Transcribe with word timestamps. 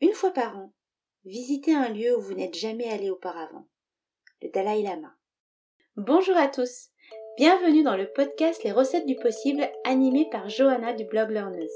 Une 0.00 0.12
fois 0.12 0.30
par 0.30 0.56
an, 0.56 0.70
visitez 1.24 1.74
un 1.74 1.88
lieu 1.88 2.16
où 2.16 2.20
vous 2.20 2.34
n'êtes 2.34 2.54
jamais 2.54 2.88
allé 2.88 3.10
auparavant. 3.10 3.66
Le 4.40 4.48
Dalai 4.48 4.82
Lama. 4.82 5.12
Bonjour 5.96 6.36
à 6.36 6.46
tous. 6.46 6.90
Bienvenue 7.36 7.82
dans 7.82 7.96
le 7.96 8.06
podcast 8.12 8.62
Les 8.62 8.70
recettes 8.70 9.06
du 9.06 9.16
possible 9.16 9.68
animé 9.82 10.28
par 10.30 10.48
Johanna 10.48 10.92
du 10.92 11.04
blog 11.04 11.30
Learners. 11.30 11.66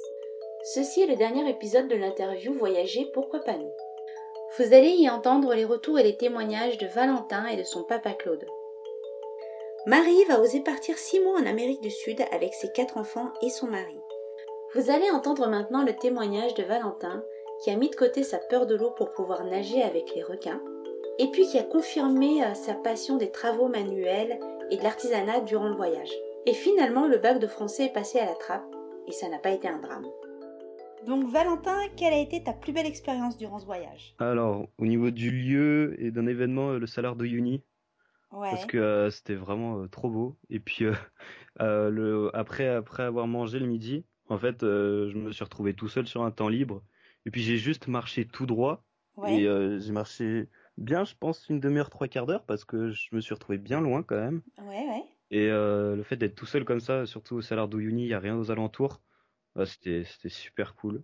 Ceci 0.73 1.03
est 1.03 1.09
le 1.09 1.17
dernier 1.17 1.51
épisode 1.51 1.89
de 1.89 1.97
l'interview 1.97 2.55
Voyager 2.55 3.11
pourquoi 3.13 3.41
pas 3.41 3.57
nous? 3.57 3.73
Vous 4.57 4.73
allez 4.73 4.91
y 4.91 5.11
entendre 5.11 5.53
les 5.55 5.65
retours 5.65 5.99
et 5.99 6.05
les 6.05 6.17
témoignages 6.17 6.79
de 6.79 6.87
Valentin 6.87 7.47
et 7.47 7.57
de 7.57 7.65
son 7.65 7.83
papa 7.83 8.13
Claude. 8.13 8.47
Marie 9.87 10.25
va 10.27 10.39
oser 10.39 10.61
partir 10.61 10.97
six 10.97 11.19
mois 11.19 11.41
en 11.41 11.47
Amérique 11.47 11.81
du 11.81 11.91
Sud 11.91 12.23
avec 12.31 12.55
ses 12.55 12.71
quatre 12.71 12.99
enfants 12.99 13.33
et 13.43 13.51
son 13.51 13.67
mari. 13.67 13.99
Vous 14.77 14.91
allez 14.91 15.11
entendre 15.11 15.49
maintenant 15.49 15.83
le 15.83 15.97
témoignage 15.97 16.55
de 16.55 16.63
Valentin 16.63 17.25
qui 17.63 17.71
a 17.71 17.77
mis 17.77 17.91
de 17.91 17.97
côté 17.97 18.23
sa 18.23 18.39
peur 18.39 18.67
de 18.67 18.75
l'eau 18.75 18.91
pour 18.91 19.13
pouvoir 19.13 19.45
nager 19.45 19.83
avec 19.83 20.15
les 20.15 20.23
requins 20.23 20.61
et 21.19 21.29
puis 21.31 21.47
qui 21.47 21.59
a 21.59 21.63
confirmé 21.63 22.43
euh, 22.43 22.55
sa 22.55 22.75
passion 22.75 23.17
des 23.17 23.31
travaux 23.31 23.69
manuels 23.69 24.39
et 24.71 24.77
de 24.77 24.83
l'artisanat 24.83 25.41
durant 25.41 25.69
le 25.69 25.77
voyage. 25.77 26.11
Et 26.47 26.55
finalement, 26.55 27.07
le 27.07 27.19
bac 27.19 27.39
de 27.39 27.47
français 27.47 27.87
est 27.87 27.93
passé 27.93 28.19
à 28.19 28.27
la 28.27 28.35
trappe 28.35 28.65
et 29.07 29.13
ça 29.13 29.29
n'a 29.29 29.39
pas 29.39 29.51
été 29.51 29.69
un 29.69 29.79
drame. 29.79 30.07
Donc 31.07 31.29
Valentin, 31.29 31.79
quelle 31.97 32.13
a 32.13 32.19
été 32.19 32.43
ta 32.43 32.53
plus 32.53 32.73
belle 32.73 32.87
expérience 32.87 33.37
durant 33.37 33.59
ce 33.59 33.67
voyage? 33.67 34.15
Alors, 34.19 34.67
au 34.79 34.87
niveau 34.87 35.11
du 35.11 35.31
lieu 35.31 35.95
et 35.99 36.11
d'un 36.11 36.27
événement, 36.27 36.71
euh, 36.71 36.79
le 36.79 36.87
salaire 36.87 37.17
de 37.17 37.27
Uni. 37.27 37.63
Ouais. 38.33 38.51
Parce 38.51 38.67
que 38.67 38.79
euh, 38.79 39.11
c'était 39.11 39.35
vraiment 39.35 39.81
euh, 39.81 39.89
trop 39.89 40.09
beau. 40.09 40.37
Et 40.49 40.59
puis, 40.59 40.85
euh, 40.85 40.95
euh, 41.61 41.91
le, 41.91 42.31
après, 42.35 42.69
après 42.69 43.03
avoir 43.03 43.27
mangé 43.27 43.59
le 43.59 43.67
midi, 43.67 44.05
en 44.29 44.39
fait, 44.39 44.63
euh, 44.63 45.11
je 45.11 45.19
me 45.19 45.33
suis 45.33 45.45
retrouvé 45.45 45.75
tout 45.75 45.89
seul 45.89 46.07
sur 46.07 46.23
un 46.23 46.31
temps 46.31 46.49
libre. 46.49 46.83
Et 47.27 47.31
puis, 47.31 47.43
j'ai 47.43 47.57
juste 47.57 47.87
marché 47.89 48.27
tout 48.27 48.47
droit. 48.47 48.85
Ouais. 49.17 49.41
Et 49.41 49.47
euh, 49.47 49.79
j'ai 49.79 49.93
marché 49.93 50.49
bien, 50.79 51.05
je 51.05 51.15
pense, 51.15 51.49
une 51.49 51.61
demi-heure, 51.61 51.91
trois 51.91 52.09
quarts 52.09 52.27
d'heure, 52.27 52.45
parce 52.45 52.65
que 52.65 52.91
je 52.91 53.09
me 53.13 53.21
suis 53.21 53.35
retrouvé 53.35 53.59
bien 53.59 53.81
loin 53.81 54.03
quand 54.03 54.17
même. 54.17 54.43
Ouais, 54.59 54.89
ouais. 54.89 55.05
Et 55.31 55.49
euh, 55.49 55.97
le 55.97 56.03
fait 56.03 56.17
d'être 56.17 56.35
tout 56.35 56.47
seul 56.47 56.65
comme 56.65 56.81
ça, 56.81 57.07
surtout 57.07 57.37
au 57.37 57.41
salaire 57.41 57.69
d'Uyuni, 57.69 58.03
il 58.03 58.09
n'y 58.09 58.15
a 58.15 58.21
rien 58.21 58.37
aux 58.37 58.51
alentours, 58.51 59.03
bah, 59.55 59.67
c'était, 59.67 60.05
c'était 60.05 60.29
super 60.29 60.75
cool. 60.75 61.03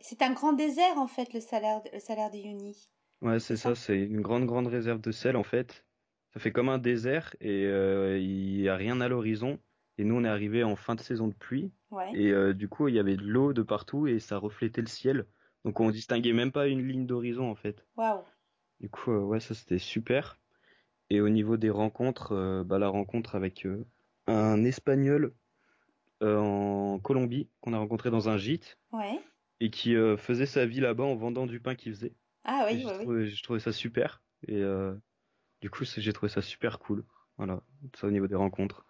C'est 0.00 0.22
un 0.22 0.32
grand 0.32 0.52
désert 0.52 0.98
en 0.98 1.08
fait 1.08 1.32
le 1.32 1.40
salaire, 1.40 1.80
le 1.92 1.98
salaire 1.98 2.30
de 2.30 2.36
Uni. 2.36 2.88
Ouais, 3.22 3.40
c'est 3.40 3.56
ça. 3.56 3.74
ça, 3.74 3.74
c'est 3.74 3.98
une 3.98 4.20
grande, 4.20 4.46
grande 4.46 4.66
réserve 4.66 5.00
de 5.00 5.10
sel 5.10 5.36
en 5.36 5.42
fait. 5.42 5.84
Ça 6.32 6.40
fait 6.40 6.52
comme 6.52 6.68
un 6.68 6.78
désert 6.78 7.34
et 7.40 7.64
euh, 7.64 8.18
il 8.18 8.60
n'y 8.60 8.68
a 8.68 8.76
rien 8.76 9.00
à 9.00 9.08
l'horizon. 9.08 9.58
Et 9.98 10.04
nous, 10.04 10.14
on 10.16 10.24
est 10.24 10.28
arrivé 10.28 10.62
en 10.62 10.76
fin 10.76 10.94
de 10.94 11.00
saison 11.00 11.26
de 11.28 11.34
pluie. 11.34 11.72
Ouais. 11.90 12.10
Et 12.14 12.30
euh, 12.30 12.52
du 12.52 12.68
coup, 12.68 12.88
il 12.88 12.94
y 12.94 12.98
avait 12.98 13.16
de 13.16 13.22
l'eau 13.22 13.52
de 13.54 13.62
partout 13.62 14.06
et 14.06 14.20
ça 14.20 14.36
reflétait 14.36 14.82
le 14.82 14.86
ciel. 14.86 15.26
Donc 15.66 15.80
on 15.80 15.90
distinguait 15.90 16.32
même 16.32 16.52
pas 16.52 16.68
une 16.68 16.86
ligne 16.86 17.06
d'horizon 17.06 17.50
en 17.50 17.56
fait. 17.56 17.84
Waouh. 17.96 18.22
Du 18.78 18.88
coup, 18.88 19.10
euh, 19.10 19.18
ouais, 19.18 19.40
ça 19.40 19.52
c'était 19.52 19.80
super. 19.80 20.38
Et 21.10 21.20
au 21.20 21.28
niveau 21.28 21.56
des 21.56 21.70
rencontres, 21.70 22.32
euh, 22.32 22.62
bah, 22.62 22.78
la 22.78 22.88
rencontre 22.88 23.34
avec 23.34 23.66
euh, 23.66 23.84
un 24.28 24.64
Espagnol 24.64 25.34
en 26.22 27.00
Colombie 27.02 27.50
qu'on 27.60 27.72
a 27.72 27.78
rencontré 27.78 28.10
dans 28.10 28.28
un 28.28 28.38
gîte 28.38 28.78
Ouais. 28.92 29.20
et 29.58 29.70
qui 29.70 29.94
faisait 30.16 30.46
sa 30.46 30.64
vie 30.64 30.80
là-bas 30.80 31.04
en 31.04 31.14
vendant 31.14 31.46
du 31.46 31.60
pain 31.60 31.74
qu'il 31.74 31.92
faisait. 31.92 32.14
Ah 32.44 32.66
oui, 32.66 32.86
j'ai 32.88 33.04
oui, 33.04 33.28
j'ai 33.28 33.42
trouvé 33.42 33.60
ça 33.60 33.70
super. 33.70 34.22
Et 34.48 34.62
du 35.60 35.68
coup, 35.68 35.84
j'ai 35.84 36.12
trouvé 36.14 36.30
ça 36.30 36.40
super 36.40 36.78
cool. 36.78 37.04
Voilà, 37.36 37.60
ça 37.94 38.06
au 38.06 38.10
niveau 38.10 38.26
des 38.26 38.34
rencontres. 38.34 38.86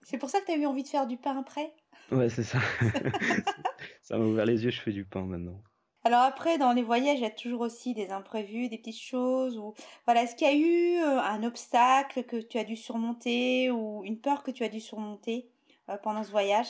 C'est 0.00 0.16
pour 0.16 0.30
ça 0.30 0.40
que 0.40 0.46
tu 0.46 0.52
as 0.52 0.56
eu 0.56 0.64
envie 0.64 0.84
de 0.84 0.88
faire 0.88 1.06
du 1.06 1.18
pain 1.18 1.36
après? 1.38 1.74
Ouais, 2.10 2.30
c'est 2.30 2.44
ça. 2.44 2.60
Ça 4.00 4.16
m'a 4.16 4.24
ouvert 4.24 4.46
les 4.46 4.64
yeux, 4.64 4.70
je 4.70 4.80
fais 4.80 4.92
du 4.92 5.04
pain 5.04 5.26
maintenant. 5.26 5.62
Alors 6.08 6.22
après, 6.22 6.56
dans 6.56 6.72
les 6.72 6.82
voyages, 6.82 7.18
il 7.18 7.22
y 7.22 7.26
a 7.26 7.30
toujours 7.30 7.60
aussi 7.60 7.92
des 7.92 8.08
imprévus, 8.08 8.70
des 8.70 8.78
petites 8.78 8.98
choses. 8.98 9.58
Ou... 9.58 9.74
Voilà, 10.06 10.22
est-ce 10.22 10.34
qu'il 10.36 10.46
y 10.46 10.50
a 10.50 10.54
eu 10.56 11.02
euh, 11.02 11.20
un 11.20 11.42
obstacle 11.42 12.24
que 12.24 12.38
tu 12.38 12.56
as 12.56 12.64
dû 12.64 12.76
surmonter 12.76 13.70
ou 13.70 14.02
une 14.06 14.18
peur 14.18 14.42
que 14.42 14.50
tu 14.50 14.64
as 14.64 14.70
dû 14.70 14.80
surmonter 14.80 15.50
euh, 15.90 15.98
pendant 15.98 16.24
ce 16.24 16.30
voyage? 16.30 16.68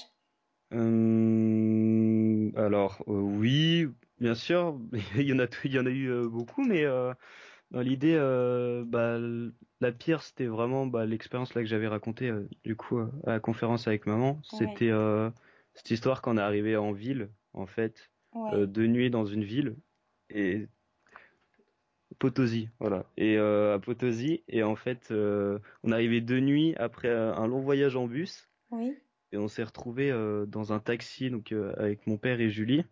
Euh, 0.73 2.51
alors, 2.57 3.05
euh, 3.07 3.13
oui, 3.13 3.87
bien 4.19 4.35
sûr, 4.35 4.77
il 5.17 5.29
y 5.29 5.33
en 5.33 5.39
a, 5.39 5.47
il 5.63 5.73
y 5.73 5.79
en 5.79 5.87
a 5.87 5.91
eu 5.91 6.11
euh, 6.11 6.29
beaucoup, 6.29 6.65
mais 6.65 6.85
dans 7.71 7.81
l'idée, 7.81 8.17
bah, 8.89 9.19
la 9.81 9.93
pire, 9.93 10.25
c'était 10.25 10.47
vraiment 10.47 10.85
bah, 10.89 11.07
l'expérience 11.07 11.55
là 11.55 11.61
que 11.61 11.69
j'avais 11.69 11.87
racontée 11.87 12.33
du 12.65 12.75
coup 12.75 12.99
à 12.99 13.35
la 13.35 13.39
conférence 13.39 13.87
avec 13.87 14.05
maman. 14.07 14.41
Ouais. 14.53 14.59
C'était 14.59 14.91
cette 15.75 15.93
histoire 15.93 16.23
quand 16.23 16.35
on 16.35 16.39
est 16.39 16.43
arrivé 16.43 16.77
en 16.77 16.91
ville, 16.91 17.31
en 17.53 17.67
fait, 17.67 18.11
Ouais. 18.33 18.55
euh, 18.55 18.67
de 18.67 18.87
nuit 18.87 19.11
dans 19.11 19.25
une 19.25 19.45
ville 19.45 19.77
et 20.31 20.67
Potosí, 22.19 22.69
voilà. 22.81 23.07
Et 23.17 23.37
euh, 23.37 23.75
à 23.75 23.79
Potosí, 23.79 24.43
et 24.49 24.63
en 24.63 24.77
fait, 24.77 25.11
euh, 25.11 25.59
on 25.85 25.93
arrivé 25.93 26.21
de 26.21 26.41
nuit 26.41 26.75
après 26.77 27.11
un 27.11 27.47
long 27.47 27.61
voyage 27.61 27.97
en 27.97 28.07
bus. 28.07 28.49
Oui. 28.71 28.97
Et 29.31 29.37
on 29.37 29.47
s'est 29.47 29.63
retrouvé 29.63 30.11
dans 30.49 30.73
un 30.73 30.81
taxi 30.81 31.31
donc 31.31 31.53
avec 31.53 32.07
mon 32.07 32.17
père 32.17 32.41
et 32.41 32.49
Julie. 32.49 32.83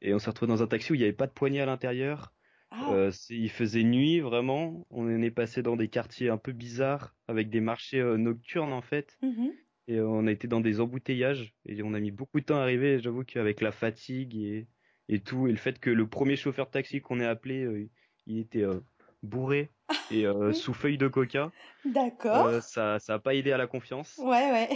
Et 0.00 0.14
on 0.14 0.18
s'est 0.18 0.30
retrouvé 0.30 0.48
dans 0.48 0.62
un 0.62 0.66
taxi 0.66 0.92
où 0.92 0.94
il 0.94 0.98
n'y 0.98 1.04
avait 1.04 1.12
pas 1.12 1.26
de 1.26 1.32
poignée 1.32 1.60
à 1.60 1.66
l'intérieur. 1.66 2.32
Ah, 2.70 2.92
Euh, 2.92 3.10
il 3.28 3.50
faisait 3.50 3.82
nuit 3.82 4.20
vraiment. 4.20 4.86
On 4.90 5.20
est 5.20 5.30
passé 5.30 5.62
dans 5.62 5.76
des 5.76 5.88
quartiers 5.88 6.28
un 6.30 6.38
peu 6.38 6.52
bizarres 6.52 7.14
avec 7.26 7.50
des 7.50 7.60
marchés 7.60 8.00
euh, 8.00 8.16
nocturnes 8.16 8.72
en 8.72 8.82
fait. 8.82 9.18
mhm. 9.22 9.52
Et 9.90 10.00
on 10.00 10.28
a 10.28 10.30
été 10.30 10.46
dans 10.46 10.60
des 10.60 10.80
embouteillages 10.80 11.52
et 11.66 11.82
on 11.82 11.94
a 11.94 11.98
mis 12.00 12.12
beaucoup 12.12 12.38
de 12.38 12.44
temps 12.44 12.58
à 12.58 12.60
arriver. 12.60 13.00
J'avoue 13.00 13.24
qu'avec 13.24 13.60
la 13.60 13.72
fatigue 13.72 14.36
et, 14.36 14.68
et 15.08 15.18
tout 15.18 15.48
et 15.48 15.50
le 15.50 15.56
fait 15.56 15.80
que 15.80 15.90
le 15.90 16.06
premier 16.06 16.36
chauffeur 16.36 16.66
de 16.66 16.70
taxi 16.70 17.00
qu'on 17.00 17.18
ait 17.18 17.26
appelé, 17.26 17.64
euh, 17.64 17.90
il 18.28 18.38
était 18.38 18.62
euh, 18.62 18.78
bourré 19.24 19.72
et 20.12 20.28
euh, 20.28 20.52
sous 20.52 20.74
feuille 20.74 20.96
de 20.96 21.08
coca. 21.08 21.50
D'accord. 21.84 22.62
Ça, 22.62 23.00
ça 23.00 23.14
a 23.14 23.18
pas 23.18 23.34
aidé 23.34 23.50
à 23.50 23.56
la 23.56 23.66
confiance. 23.66 24.20
Ouais, 24.22 24.52
ouais. 24.52 24.68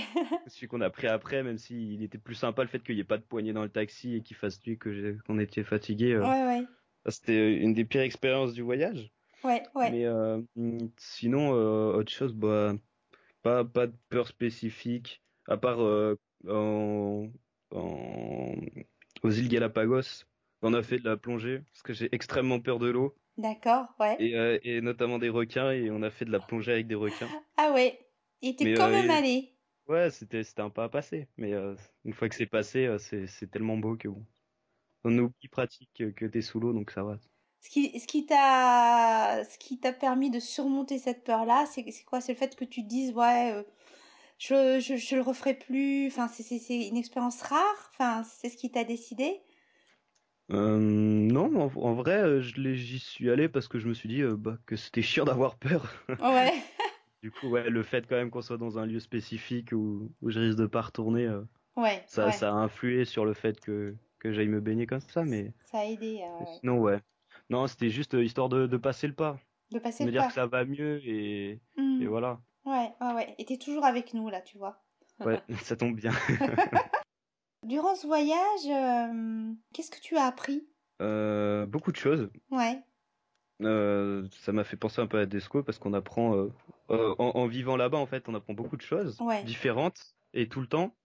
Celui 0.48 0.66
qu'on 0.66 0.80
a 0.80 0.90
pris 0.90 1.06
après, 1.06 1.44
même 1.44 1.58
s'il 1.58 2.02
était 2.02 2.18
plus 2.18 2.34
sympa 2.34 2.62
le 2.62 2.68
fait 2.68 2.82
qu'il 2.82 2.96
n'y 2.96 3.00
ait 3.00 3.04
pas 3.04 3.18
de 3.18 3.22
poignée 3.22 3.52
dans 3.52 3.62
le 3.62 3.68
taxi 3.68 4.16
et 4.16 4.20
qu'il 4.20 4.36
fasse 4.36 4.66
nuit, 4.66 4.78
que 4.78 5.16
qu'on 5.28 5.38
était 5.38 5.62
fatigué. 5.62 6.18
Ouais, 6.18 6.44
ouais. 6.44 6.64
C'était 7.06 7.54
une 7.54 7.72
des 7.72 7.84
pires 7.84 8.00
expériences 8.00 8.52
du 8.52 8.62
voyage. 8.62 9.12
Ouais, 9.44 9.62
ouais. 9.76 9.92
Mais 9.92 10.90
sinon, 10.96 11.50
autre 11.50 12.10
chose, 12.10 12.32
bah, 12.32 12.74
pas, 13.44 13.64
pas 13.64 13.86
de 13.86 13.96
peur 14.08 14.28
spécifique, 14.28 15.22
à 15.46 15.56
part 15.58 15.80
euh, 15.82 16.16
en, 16.48 17.28
en- 17.72 18.56
aux 19.22 19.30
îles 19.30 19.48
Galapagos. 19.48 20.24
On 20.62 20.74
a 20.74 20.82
fait 20.82 20.98
de 20.98 21.04
la 21.04 21.16
plongée, 21.16 21.60
parce 21.60 21.82
que 21.82 21.92
j'ai 21.92 22.08
extrêmement 22.14 22.60
peur 22.60 22.78
de 22.80 22.88
l'eau, 22.88 23.14
D'accord, 23.36 23.88
ouais. 24.00 24.16
et, 24.18 24.36
euh, 24.36 24.58
et 24.62 24.80
notamment 24.80 25.18
des 25.18 25.28
requins, 25.28 25.70
et 25.72 25.90
on 25.90 26.02
a 26.02 26.10
fait 26.10 26.24
de 26.24 26.32
la 26.32 26.40
plongée 26.40 26.72
avec 26.72 26.86
des 26.86 26.94
requins. 26.94 27.28
Ah 27.56 27.72
ouais. 27.72 27.98
Il 28.42 28.50
était 28.50 28.72
quand 28.74 28.88
euh, 28.88 28.92
même 28.92 29.10
allé. 29.10 29.50
Ouais, 29.88 30.10
c'était 30.10 30.44
c'était 30.44 30.62
un 30.62 30.70
pas 30.70 30.84
à 30.84 30.88
passer, 30.88 31.28
mais 31.36 31.52
une 32.04 32.14
fois 32.14 32.28
que 32.30 32.34
c'est 32.34 32.46
passé, 32.46 32.88
c'est 32.98 33.50
tellement 33.50 33.76
beau 33.76 33.96
que 33.96 34.08
bon. 34.08 34.24
On 35.04 35.18
oublie 35.18 35.48
pratique 35.48 35.90
que, 35.94 36.10
que 36.10 36.26
t'es 36.26 36.42
sous 36.42 36.60
l'eau, 36.60 36.72
donc 36.72 36.90
ça 36.90 37.04
va. 37.04 37.18
Ce 37.64 37.70
qui, 37.70 37.98
ce 37.98 38.06
qui 38.06 38.26
t'a, 38.26 39.42
ce 39.42 39.56
qui 39.58 39.78
t'a 39.80 39.94
permis 39.94 40.30
de 40.30 40.38
surmonter 40.38 40.98
cette 40.98 41.24
peur-là, 41.24 41.64
c'est, 41.64 41.90
c'est 41.90 42.04
quoi? 42.04 42.20
C'est 42.20 42.34
le 42.34 42.38
fait 42.38 42.54
que 42.56 42.64
tu 42.66 42.82
te 42.82 42.88
dises, 42.88 43.12
ouais, 43.14 43.52
euh, 43.54 43.62
je, 44.38 44.80
je, 44.80 44.96
je 44.96 45.16
le 45.16 45.22
referai 45.22 45.54
plus. 45.54 46.08
Enfin, 46.08 46.28
c'est, 46.28 46.88
une 46.88 46.98
expérience 46.98 47.40
rare. 47.40 47.90
Enfin, 47.94 48.22
c'est 48.24 48.50
ce 48.50 48.58
qui 48.58 48.70
t'a 48.70 48.84
décidé? 48.84 49.40
Euh, 50.52 50.78
non, 50.78 51.46
en, 51.58 51.70
en 51.74 51.94
vrai, 51.94 52.18
euh, 52.22 52.40
je 52.42 52.60
l'ai- 52.60 52.76
j'y 52.76 52.98
suis 52.98 53.30
allé 53.30 53.48
parce 53.48 53.66
que 53.66 53.78
je 53.78 53.88
me 53.88 53.94
suis 53.94 54.08
dit 54.08 54.20
euh, 54.22 54.36
bah, 54.36 54.58
que 54.66 54.76
c'était 54.76 55.02
chiant 55.02 55.24
d'avoir 55.24 55.56
peur. 55.58 55.90
Ouais. 56.18 56.52
Du 57.22 57.32
coup, 57.32 57.48
ouais, 57.48 57.70
le 57.70 57.82
fait 57.82 58.06
quand 58.06 58.16
même 58.16 58.30
qu'on 58.30 58.42
soit 58.42 58.58
dans 58.58 58.78
un 58.78 58.86
lieu 58.86 59.00
spécifique 59.00 59.72
où, 59.72 60.12
où 60.20 60.30
je 60.30 60.38
risque 60.40 60.58
de 60.58 60.66
pas 60.66 60.82
retourner, 60.82 61.26
euh, 61.26 61.42
Ouais. 61.76 62.04
ça, 62.06 62.26
ouais. 62.26 62.32
ça 62.32 62.50
a 62.50 62.52
influé 62.52 63.04
sur 63.06 63.24
le 63.24 63.34
fait 63.34 63.60
que, 63.60 63.96
que 64.20 64.32
j'aille 64.32 64.48
me 64.48 64.60
baigner 64.60 64.86
comme 64.86 65.00
ça, 65.00 65.24
mais 65.24 65.54
Ça 65.64 65.78
a 65.80 65.84
aidé, 65.84 66.22
ouais. 66.22 66.60
sinon, 66.60 66.78
ouais. 66.80 67.00
Non, 67.50 67.66
c'était 67.66 67.90
juste 67.90 68.14
euh, 68.14 68.24
histoire 68.24 68.48
de, 68.48 68.66
de 68.66 68.76
passer 68.76 69.06
le 69.06 69.14
pas, 69.14 69.38
de 69.70 69.78
passer 69.78 70.04
me 70.04 70.08
le 70.08 70.12
dire 70.12 70.22
pas. 70.22 70.28
que 70.28 70.34
ça 70.34 70.46
va 70.46 70.64
mieux 70.64 71.00
et, 71.06 71.60
Hmm. 71.76 72.00
et 72.02 72.06
voilà. 72.06 72.40
Ouais, 72.64 72.92
ouais, 73.00 73.12
ouais. 73.14 73.34
Et 73.38 73.44
t'es 73.44 73.58
toujours 73.58 73.84
avec 73.84 74.14
nous, 74.14 74.28
là, 74.30 74.40
tu 74.40 74.56
vois. 74.58 74.82
Ouais, 75.20 75.40
ça 75.62 75.76
tombe 75.76 75.94
bien. 75.96 76.12
Durant 77.62 77.94
ce 77.94 78.06
voyage, 78.06 78.66
euh, 78.66 79.52
qu'est-ce 79.72 79.90
que 79.90 80.00
tu 80.00 80.16
as 80.16 80.24
appris? 80.24 80.66
Euh, 81.00 81.66
beaucoup 81.66 81.92
de 81.92 81.96
choses. 81.96 82.30
Ouais. 82.50 82.82
Euh, 83.62 84.26
ça 84.32 84.52
m'a 84.52 84.64
fait 84.64 84.76
penser 84.76 85.00
un 85.00 85.06
peu 85.06 85.18
à 85.18 85.26
Desco 85.26 85.62
parce 85.62 85.78
qu'on 85.78 85.94
apprend 85.94 86.48
en, 86.88 87.14
en 87.18 87.46
vivant 87.46 87.76
là-bas 87.76 87.98
en 87.98 88.06
fait 88.06 88.28
on 88.28 88.34
apprend 88.34 88.52
beaucoup 88.52 88.76
de 88.76 88.82
choses 88.82 89.20
Ouais. 89.20 89.44
différentes 89.44 90.16
et 90.32 90.48
tout 90.48 90.60
le 90.60 90.66
temps 90.66 90.96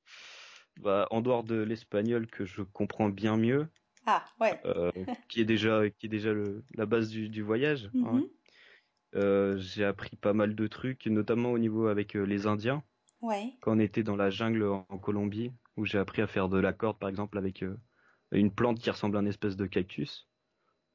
bah, 0.82 1.08
en 1.12 1.22
dehors 1.22 1.44
de 1.44 1.62
l'espagnol 1.62 2.26
que 2.26 2.46
je 2.46 2.64
comprends 2.64 3.10
bien 3.10 3.38
mieux 3.38 3.68
Ah, 4.06 4.26
ouais. 4.40 4.60
euh, 4.66 4.92
qui 5.28 5.42
est 5.42 5.46
déjà 5.46 5.90
qui 5.90 6.08
est 6.08 6.10
déjà 6.10 6.34
le, 6.34 6.64
la 6.76 6.86
base 6.86 7.10
du, 7.10 7.30
du 7.30 7.42
voyage 7.42 7.90
hein. 7.96 8.14
Mhm. 8.14 8.30
Euh, 9.16 9.58
j'ai 9.58 9.86
appris 9.86 10.16
pas 10.16 10.34
mal 10.34 10.54
de 10.54 10.68
trucs 10.68 11.08
notamment 11.08 11.52
au 11.52 11.58
niveau 11.58 11.88
avec 11.88 12.16
euh, 12.16 12.24
les 12.24 12.46
Indiens 12.46 12.84
Ouais. 13.22 13.54
quand 13.62 13.76
on 13.76 13.80
était 13.80 14.04
dans 14.04 14.16
la 14.16 14.30
jungle 14.30 14.64
en, 14.64 14.84
Colombie 15.00 15.52
où 15.76 15.86
j'ai 15.86 15.98
appris 15.98 16.22
à 16.22 16.28
faire 16.28 16.48
de 16.48 16.60
la 16.60 16.74
corde 16.74 17.00
par 17.00 17.10
exemple 17.10 17.38
avec 17.38 17.64
euh, 17.64 17.76
une 18.32 18.54
plante 18.54 18.80
qui 18.80 18.90
ressemble 18.90 19.18
à 19.18 19.20
une 19.20 19.28
espèce 19.28 19.58
de 19.58 19.66
cactus 19.66 20.28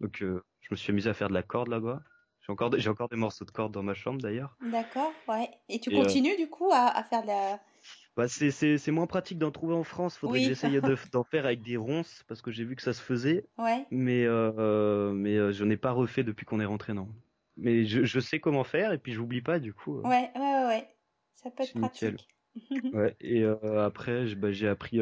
Donc 0.01 0.19
je 0.21 0.69
me 0.71 0.77
suis 0.77 0.93
amusé 0.93 1.11
à 1.11 1.15
faire 1.15 1.29
de 1.29 1.35
la 1.35 1.43
corde 1.43 1.69
là-bas. 1.69 2.03
J'ai 2.47 2.53
encore, 2.53 2.71
j'ai 2.77 2.91
encore 2.91 3.09
des 3.09 3.17
morceaux 3.17 3.45
de 3.45 3.51
corde 3.51 3.73
dans 3.73 3.83
ma 3.83 3.95
chambre 3.95 4.21
d'ailleurs. 4.21 4.57
D'accord, 4.61 5.13
ouais. 5.29 5.49
Et 5.69 5.81
tu 5.81 5.91
continues 5.91 6.37
du 6.37 6.49
coup 6.49 6.71
à, 6.73 7.03
faire 7.05 7.23
de 7.23 7.29
la... 7.29 7.59
Bah, 8.17 8.29
c'est 8.29 8.91
moins 8.91 9.09
pratique 9.09 9.39
d'en 9.39 9.51
trouver 9.51 9.75
en 9.75 9.83
France. 9.83 10.17
Faudrait 10.17 10.41
que 10.41 10.47
j'essaye 10.47 10.81
d'en 11.13 11.25
faire 11.25 11.47
avec 11.47 11.63
des 11.63 11.77
ronces 11.77 12.25
parce 12.29 12.43
que 12.43 12.53
j'ai 12.53 12.65
vu 12.65 12.77
que 12.77 12.83
ça 12.83 12.93
se 12.93 13.03
faisait. 13.03 13.45
Ouais. 13.59 13.87
Mais, 13.91 14.25
euh, 14.25 15.13
mais 15.13 15.53
je 15.53 15.65
n'ai 15.65 15.77
pas 15.77 15.91
refait 15.91 16.23
depuis 16.23 16.47
qu'on 16.47 16.61
est 16.61 16.65
rentré, 16.65 16.95
non. 16.95 17.09
Mais 17.57 17.85
je, 17.85 18.05
je, 18.05 18.21
sais 18.21 18.41
comment 18.41 18.65
faire 18.65 18.93
et 18.93 18.99
puis 18.99 19.13
j'oublie 19.13 19.41
pas 19.41 19.59
du 19.59 19.73
coup. 19.73 20.01
Ouais, 20.01 20.31
ouais, 20.37 20.65
ouais. 20.67 20.89
Ça 21.35 21.51
peut 21.51 21.65
être 21.65 21.79
pratique. 21.79 22.29
ouais, 22.93 23.17
et 23.21 23.45
après, 23.45 24.35
bah, 24.37 24.53
j'ai 24.53 24.69
appris 24.69 25.01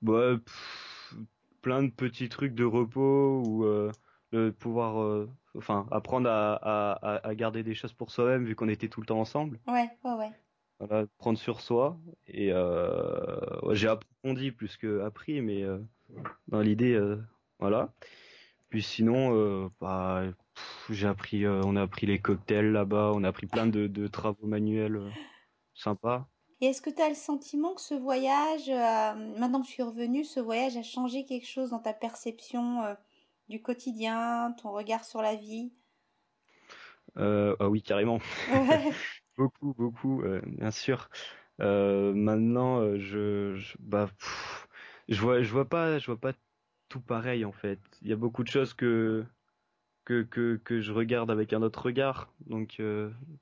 bah, 0.00 0.36
plein 1.60 1.82
de 1.82 1.90
petits 1.90 2.30
trucs 2.30 2.54
de 2.54 2.64
repos 2.64 3.42
ou 3.46 3.64
le 4.32 4.50
pouvoir 4.52 5.26
enfin 5.56 5.86
apprendre 5.90 6.28
à, 6.30 7.18
à, 7.22 7.34
garder 7.34 7.62
des 7.62 7.74
choses 7.74 7.92
pour 7.92 8.10
soi-même 8.10 8.44
vu 8.44 8.54
qu'on 8.54 8.68
était 8.68 8.88
tout 8.88 9.00
le 9.00 9.06
temps 9.06 9.20
ensemble. 9.20 9.58
Ouais, 9.66 9.88
ouais, 10.04 10.12
ouais. 10.14 10.30
Voilà, 10.80 11.06
prendre 11.18 11.38
sur 11.38 11.60
soi 11.60 11.98
et 12.26 12.52
euh, 12.52 13.74
j'ai 13.74 13.88
approfondi 13.88 14.50
plus 14.50 14.76
que 14.76 15.00
appris, 15.02 15.40
mais 15.40 15.62
euh, 15.62 15.78
dans 16.48 16.60
l'idée, 16.60 16.94
euh, 16.94 17.22
voilà. 17.60 17.92
Puis 18.70 18.82
sinon, 18.82 19.70
bah, 19.80 20.24
j'ai 20.90 21.06
appris, 21.06 21.46
on 21.46 21.76
a 21.76 21.82
appris 21.82 22.06
les 22.06 22.18
cocktails 22.18 22.72
là-bas, 22.72 23.12
on 23.14 23.22
a 23.22 23.28
appris 23.28 23.46
plein 23.46 23.68
de, 23.68 23.86
de 23.86 24.08
travaux 24.08 24.48
manuels 24.48 25.00
sympas. 25.74 26.26
Et 26.60 26.66
est-ce 26.66 26.82
que 26.82 26.90
tu 26.90 27.00
as 27.00 27.08
le 27.08 27.14
sentiment 27.14 27.74
que 27.74 27.80
ce 27.80 27.94
voyage, 27.94 28.68
maintenant 29.38 29.60
que 29.60 29.68
je 29.68 29.72
suis 29.72 29.82
revenue, 29.84 30.24
ce 30.24 30.40
voyage 30.40 30.76
a 30.76 30.82
changé 30.82 31.24
quelque 31.24 31.46
chose 31.46 31.70
dans 31.70 31.78
ta 31.78 31.92
perception 31.92 32.96
du 33.48 33.62
quotidien, 33.62 34.56
ton 34.60 34.72
regard 34.72 35.04
sur 35.04 35.22
la 35.22 35.36
vie? 35.36 35.72
Euh, 37.16 37.54
Ah 37.60 37.68
oui, 37.68 37.82
carrément. 37.82 38.18
beaucoup, 39.36 39.74
beaucoup, 39.74 40.22
euh, 40.22 40.40
bien 40.46 40.70
sûr. 40.70 41.08
Euh, 41.60 42.12
maintenant, 42.14 42.96
je, 42.98 43.54
je, 43.56 43.76
bah, 43.80 44.10
je 45.08 45.20
vois, 45.20 45.42
je 45.42 45.50
vois 45.52 45.68
pas, 45.68 45.98
je 45.98 46.06
vois 46.06 46.20
pas 46.20 46.32
tout 46.88 47.00
pareil 47.00 47.44
en 47.44 47.52
fait. 47.52 47.80
Il 48.02 48.08
y 48.08 48.12
a 48.12 48.16
beaucoup 48.16 48.42
de 48.44 48.48
choses 48.48 48.74
que 48.74 49.24
que, 50.04 50.22
que, 50.22 50.56
que 50.56 50.80
je 50.80 50.92
regarde 50.92 51.30
avec 51.30 51.52
un 51.52 51.62
autre 51.62 51.84
regard. 51.86 52.32
Donc, 52.46 52.80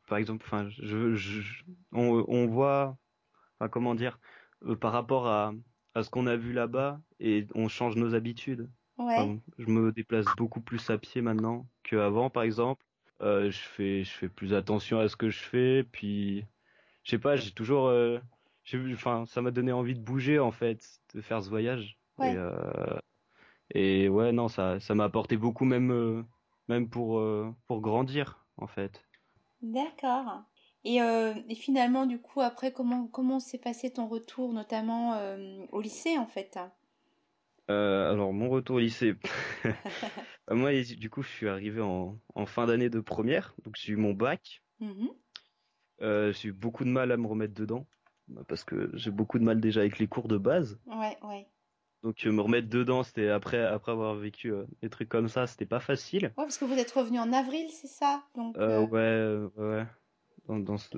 par 0.08 0.18
exemple, 0.18 0.44
enfin, 0.46 0.68
je, 0.70 1.14
je, 1.14 1.64
on, 1.92 2.24
on 2.28 2.46
voit, 2.46 2.98
enfin, 3.60 3.68
comment 3.68 3.94
dire, 3.94 4.20
par 4.80 4.92
rapport 4.92 5.28
à, 5.28 5.54
à 5.94 6.02
ce 6.02 6.10
qu'on 6.10 6.26
a 6.26 6.36
vu 6.36 6.52
là-bas 6.52 7.00
et 7.20 7.46
on 7.54 7.68
change 7.68 7.96
nos 7.96 8.14
habitudes 8.14 8.70
je 9.58 9.66
me 9.66 9.92
déplace 9.92 10.30
beaucoup 10.30 10.60
plus 10.60 10.90
à 10.90 10.98
pied 10.98 11.22
maintenant 11.22 11.68
qu'avant, 11.82 12.30
par 12.30 12.42
exemple. 12.44 12.84
Euh, 13.22 13.50
je 13.50 13.58
fais, 13.58 14.04
je 14.04 14.10
fais 14.10 14.28
plus 14.28 14.54
attention 14.54 14.98
à 14.98 15.08
ce 15.08 15.16
que 15.16 15.30
je 15.30 15.38
fais. 15.38 15.84
Puis, 15.84 16.44
je 17.04 17.10
sais 17.10 17.18
pas, 17.18 17.36
j'ai 17.36 17.52
toujours, 17.52 17.86
euh, 17.86 18.18
enfin, 18.92 19.24
ça 19.26 19.42
m'a 19.42 19.50
donné 19.50 19.72
envie 19.72 19.94
de 19.94 20.00
bouger 20.00 20.38
en 20.38 20.50
fait, 20.50 21.00
de 21.14 21.20
faire 21.20 21.42
ce 21.42 21.48
voyage. 21.48 21.98
Et, 22.20 22.34
euh, 22.36 22.98
et, 23.74 24.08
ouais, 24.08 24.32
non, 24.32 24.48
ça, 24.48 24.80
ça 24.80 24.94
m'a 24.94 25.04
apporté 25.04 25.36
beaucoup 25.36 25.64
même, 25.64 26.24
même 26.68 26.88
pour, 26.88 27.24
pour 27.66 27.80
grandir 27.80 28.44
en 28.56 28.66
fait. 28.66 29.04
D'accord. 29.62 30.42
Et, 30.84 30.96
et, 30.96 31.54
finalement, 31.54 32.06
du 32.06 32.20
coup, 32.20 32.40
après, 32.40 32.72
comment 32.72 33.06
comment 33.06 33.40
s'est 33.40 33.58
passé 33.58 33.92
ton 33.92 34.08
retour, 34.08 34.52
notamment 34.52 35.16
au 35.70 35.80
lycée 35.80 36.18
en 36.18 36.26
fait? 36.26 36.58
Euh, 37.72 38.12
alors 38.12 38.32
mon 38.32 38.48
retour 38.48 38.76
au 38.76 38.78
lycée. 38.78 39.14
Moi, 40.50 40.72
du 40.82 41.10
coup, 41.10 41.22
je 41.22 41.28
suis 41.28 41.48
arrivé 41.48 41.80
en, 41.80 42.18
fin 42.46 42.66
d'année 42.66 42.90
de 42.90 43.00
première, 43.00 43.54
donc 43.64 43.76
j'ai 43.78 43.92
eu 43.92 43.96
mon 43.96 44.12
bac. 44.12 44.62
Mmh 44.80 45.06
euh, 46.00 46.32
j'ai 46.32 46.48
eu 46.48 46.52
beaucoup 46.52 46.84
de 46.84 46.88
mal 46.88 47.12
à 47.12 47.16
me 47.16 47.28
remettre 47.28 47.54
dedans 47.54 47.86
bah, 48.26 48.42
parce 48.48 48.64
que 48.64 48.90
j'ai 48.94 49.12
beaucoup 49.12 49.38
de 49.38 49.44
mal 49.44 49.60
déjà 49.60 49.82
avec 49.82 50.00
les 50.00 50.08
cours 50.08 50.26
de 50.26 50.36
base. 50.36 50.80
Ouais, 50.86 51.16
ouais. 51.22 51.46
Donc 52.02 52.24
me 52.24 52.40
remettre 52.40 52.68
dedans, 52.68 53.04
c'était 53.04 53.28
après 53.28 53.64
après 53.64 53.92
avoir 53.92 54.16
vécu 54.16 54.52
euh, 54.52 54.64
des 54.80 54.90
trucs 54.90 55.08
comme 55.08 55.28
ça, 55.28 55.46
c'était 55.46 55.66
pas 55.66 55.78
facile. 55.78 56.24
Ouais, 56.24 56.44
parce 56.44 56.58
que 56.58 56.64
vous 56.64 56.74
êtes 56.74 56.90
revenu 56.90 57.20
en 57.20 57.32
avril, 57.32 57.68
c'est 57.70 57.86
ça? 57.86 58.24
Donc. 58.34 58.56
ouais, 58.56 59.38
ouais. 59.56 59.86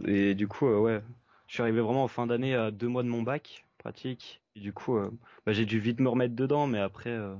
Et 0.07 0.35
du 0.35 0.49
coup, 0.49 0.67
ouais, 0.67 1.03
je 1.49 1.55
suis 1.55 1.63
arrivé 1.63 1.83
vraiment 1.83 2.05
en 2.05 2.09
fin 2.09 2.27
d'année 2.27 2.55
à 2.55 2.71
deux 2.71 2.89
mois 2.89 3.03
de 3.03 3.09
mon 3.09 3.23
bac 3.23 3.67
pratique. 3.85 4.43
Et 4.57 4.61
du 4.61 4.73
coup, 4.73 4.97
euh, 4.97 5.11
bah, 5.45 5.53
j'ai 5.53 5.67
dû 5.67 5.79
vite 5.79 6.01
me 6.01 6.09
remettre 6.09 6.35
dedans, 6.35 6.67
mais 6.67 6.79
après, 6.81 7.11
euh, 7.11 7.37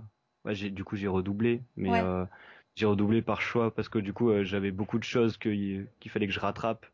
j'ai 0.47 0.69
du 0.71 0.85
coup 0.85 0.95
j'ai 0.97 1.09
redoublé, 1.09 1.63
mais 1.77 1.89
euh, 2.05 2.27
j'ai 2.75 2.85
redoublé 2.87 3.23
par 3.23 3.41
choix 3.41 3.75
parce 3.75 3.89
que 3.89 3.99
du 3.99 4.13
coup 4.13 4.31
j'avais 4.45 4.71
beaucoup 4.71 4.99
de 4.99 5.05
choses 5.05 5.39
qu'il 5.39 5.89
fallait 6.09 6.27
que 6.27 6.33
je 6.35 6.41
rattrape. 6.41 6.85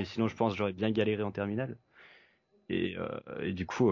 Et 0.00 0.04
sinon, 0.06 0.26
je 0.28 0.34
pense 0.36 0.52
que 0.52 0.58
j'aurais 0.58 0.72
bien 0.72 0.90
galéré 0.90 1.22
en 1.22 1.30
terminale. 1.32 1.76
Et, 2.70 2.96
et 3.42 3.52
du 3.52 3.66
coup, 3.66 3.90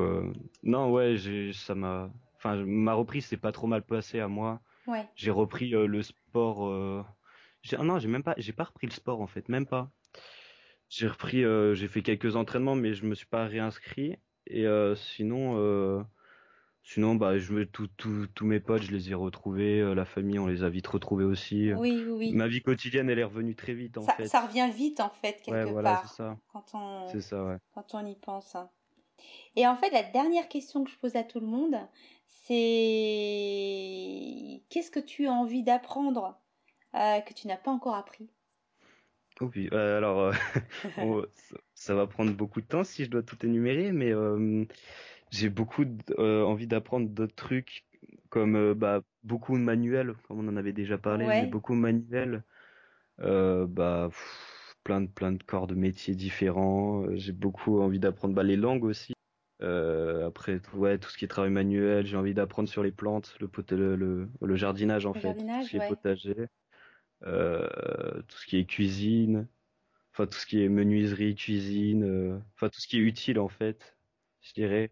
non, 0.62 0.90
ouais, 0.90 1.16
ça 1.52 1.74
m'a, 1.74 2.10
enfin, 2.36 2.56
ma 2.64 2.94
reprise 2.94 3.26
s'est 3.26 3.36
pas 3.36 3.52
trop 3.52 3.66
mal 3.66 3.82
passée 3.82 4.18
à 4.20 4.28
moi. 4.28 4.60
J'ai 5.14 5.30
repris 5.30 5.68
le 5.70 6.02
sport. 6.02 7.04
Ah 7.76 7.84
non, 7.84 7.98
j'ai 7.98 8.08
même 8.08 8.22
pas, 8.22 8.34
j'ai 8.38 8.52
pas 8.54 8.64
repris 8.64 8.86
le 8.86 8.92
sport 8.92 9.20
en 9.20 9.26
fait, 9.26 9.48
même 9.50 9.66
pas. 9.66 9.90
J'ai 10.88 11.06
repris, 11.06 11.44
j'ai 11.74 11.88
fait 11.88 12.02
quelques 12.02 12.34
entraînements, 12.34 12.74
mais 12.76 12.94
je 12.94 13.04
me 13.04 13.14
suis 13.14 13.26
pas 13.26 13.44
réinscrit. 13.46 14.16
Et 14.46 14.66
euh, 14.66 14.94
sinon, 14.94 15.56
euh, 15.56 16.02
sinon, 16.82 17.14
bah, 17.14 17.38
je 17.38 17.62
tous 17.64 18.44
mes 18.44 18.60
potes, 18.60 18.82
je 18.82 18.92
les 18.92 19.10
ai 19.10 19.14
retrouvés. 19.14 19.80
Euh, 19.80 19.94
la 19.94 20.04
famille, 20.04 20.38
on 20.38 20.46
les 20.46 20.62
a 20.62 20.68
vite 20.68 20.86
retrouvés 20.86 21.24
aussi. 21.24 21.72
Oui, 21.74 22.04
oui, 22.08 22.32
Ma 22.32 22.48
vie 22.48 22.62
quotidienne, 22.62 23.08
elle 23.08 23.18
est 23.18 23.24
revenue 23.24 23.54
très 23.54 23.74
vite 23.74 23.98
en 23.98 24.02
ça, 24.02 24.14
fait. 24.14 24.26
Ça 24.26 24.46
revient 24.46 24.70
vite 24.74 25.00
en 25.00 25.10
fait 25.10 25.42
quelque 25.42 25.66
ouais, 25.66 25.72
voilà, 25.72 25.94
part. 25.94 26.08
c'est 26.08 26.16
ça. 26.16 26.36
Quand 26.52 26.64
on, 26.74 27.08
ça, 27.20 27.44
ouais. 27.44 27.56
Quand 27.74 27.94
on 27.94 28.04
y 28.06 28.16
pense. 28.16 28.56
Et 29.56 29.66
en 29.66 29.76
fait, 29.76 29.90
la 29.90 30.02
dernière 30.02 30.48
question 30.48 30.84
que 30.84 30.90
je 30.90 30.96
pose 30.98 31.16
à 31.16 31.22
tout 31.22 31.40
le 31.40 31.46
monde, 31.46 31.76
c'est 32.26 32.54
qu'est-ce 34.68 34.90
que 34.90 35.00
tu 35.00 35.26
as 35.26 35.32
envie 35.32 35.62
d'apprendre 35.62 36.38
que 36.92 37.32
tu 37.34 37.46
n'as 37.46 37.56
pas 37.56 37.70
encore 37.70 37.94
appris? 37.94 38.28
Oh, 39.40 39.50
alors, 39.72 40.32
ça 41.82 41.96
va 41.96 42.06
prendre 42.06 42.32
beaucoup 42.32 42.60
de 42.60 42.66
temps 42.66 42.84
si 42.84 43.04
je 43.04 43.10
dois 43.10 43.24
tout 43.24 43.44
énumérer, 43.44 43.90
mais 43.90 44.12
euh, 44.12 44.64
j'ai 45.30 45.48
beaucoup 45.48 45.84
euh, 46.18 46.44
envie 46.44 46.68
d'apprendre 46.68 47.08
d'autres 47.08 47.34
trucs 47.34 47.84
comme 48.28 48.54
euh, 48.54 48.74
bah, 48.74 49.02
beaucoup 49.24 49.58
de 49.58 49.62
manuels, 49.62 50.14
comme 50.28 50.38
on 50.38 50.48
en 50.48 50.56
avait 50.56 50.72
déjà 50.72 50.96
parlé, 50.96 51.26
mais 51.26 51.46
beaucoup 51.46 51.74
de 51.74 51.80
manuels, 51.80 52.44
bah, 53.18 54.10
plein 54.84 55.00
de 55.00 55.08
plein 55.08 55.32
de 55.32 55.42
corps 55.42 55.66
de 55.66 55.74
métiers 55.74 56.14
différents. 56.14 57.04
J'ai 57.16 57.32
beaucoup 57.32 57.80
envie 57.80 57.98
d'apprendre 57.98 58.34
bah, 58.34 58.44
les 58.44 58.56
langues 58.56 58.84
aussi. 58.84 59.12
après, 59.60 60.60
ouais, 60.74 60.98
tout 60.98 61.10
ce 61.10 61.18
qui 61.18 61.24
est 61.24 61.28
travail 61.28 61.50
manuel, 61.50 62.06
j'ai 62.06 62.16
envie 62.16 62.34
d'apprendre 62.34 62.68
sur 62.68 62.84
les 62.84 62.92
plantes, 62.92 63.36
le, 63.40 63.96
le, 63.96 64.28
le, 64.40 64.56
jardinage 64.56 65.04
en 65.04 65.14
fait, 65.14 65.34
tout 65.34 65.64
ce 65.64 65.70
qui 65.70 65.76
est 65.78 65.88
potager, 65.88 66.46
tout 67.22 68.36
ce 68.36 68.46
qui 68.46 68.58
est 68.58 68.66
cuisine 68.66 69.48
enfin 70.12 70.26
tout 70.26 70.38
ce 70.38 70.46
qui 70.46 70.62
est 70.62 70.68
menuiserie, 70.68 71.34
cuisine, 71.34 72.04
euh, 72.04 72.38
enfin 72.56 72.68
tout 72.68 72.80
ce 72.80 72.86
qui 72.86 72.98
est 72.98 73.00
utile 73.00 73.38
en 73.38 73.48
fait, 73.48 73.96
je 74.40 74.52
dirais. 74.52 74.90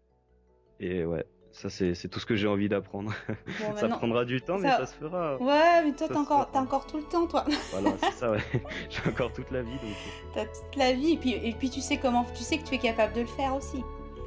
Et 0.79 1.05
ouais, 1.05 1.25
ça 1.51 1.69
c'est 1.69 2.07
tout 2.09 2.19
ce 2.19 2.25
que 2.25 2.35
j'ai 2.35 2.47
envie 2.47 2.69
d'apprendre. 2.69 3.13
ça 3.75 3.87
prendra 3.87 4.25
du 4.25 4.41
temps, 4.41 4.57
mais 4.57 4.69
ça 4.69 4.85
se 4.85 4.95
fera. 4.95 5.37
Ouais, 5.37 5.83
mais 5.83 5.93
toi 5.93 6.07
t'as 6.07 6.19
encore, 6.19 6.49
as 6.53 6.59
encore 6.59 6.87
tout 6.87 6.97
le 6.97 7.03
temps, 7.03 7.27
toi. 7.27 7.45
voilà, 7.71 7.91
c'est 7.99 8.13
ça, 8.13 8.31
ouais. 8.31 8.41
j'ai 8.89 9.09
encore 9.09 9.31
toute 9.31 9.51
la 9.51 9.61
vie, 9.61 9.71
donc. 9.71 9.95
T'as 10.33 10.45
toute 10.45 10.75
la 10.75 10.93
vie, 10.93 11.13
et 11.13 11.17
puis, 11.17 11.33
et 11.33 11.53
puis 11.53 11.69
tu 11.69 11.81
sais 11.81 11.97
comment, 11.97 12.25
tu 12.35 12.43
sais 12.43 12.57
que 12.57 12.63
tu 12.63 12.75
es 12.75 12.79
capable 12.79 13.13
de 13.13 13.21
le 13.21 13.27
faire 13.27 13.55
aussi. 13.55 13.83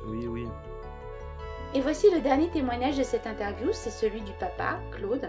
Oui, 0.07 0.27
oui. 0.27 0.45
Et 1.75 1.81
voici 1.81 2.09
le 2.13 2.21
dernier 2.21 2.49
témoignage 2.51 2.97
de 2.97 3.03
cette 3.03 3.27
interview, 3.27 3.71
c'est 3.73 3.91
celui 3.91 4.21
du 4.21 4.33
papa, 4.39 4.79
Claude. 4.93 5.29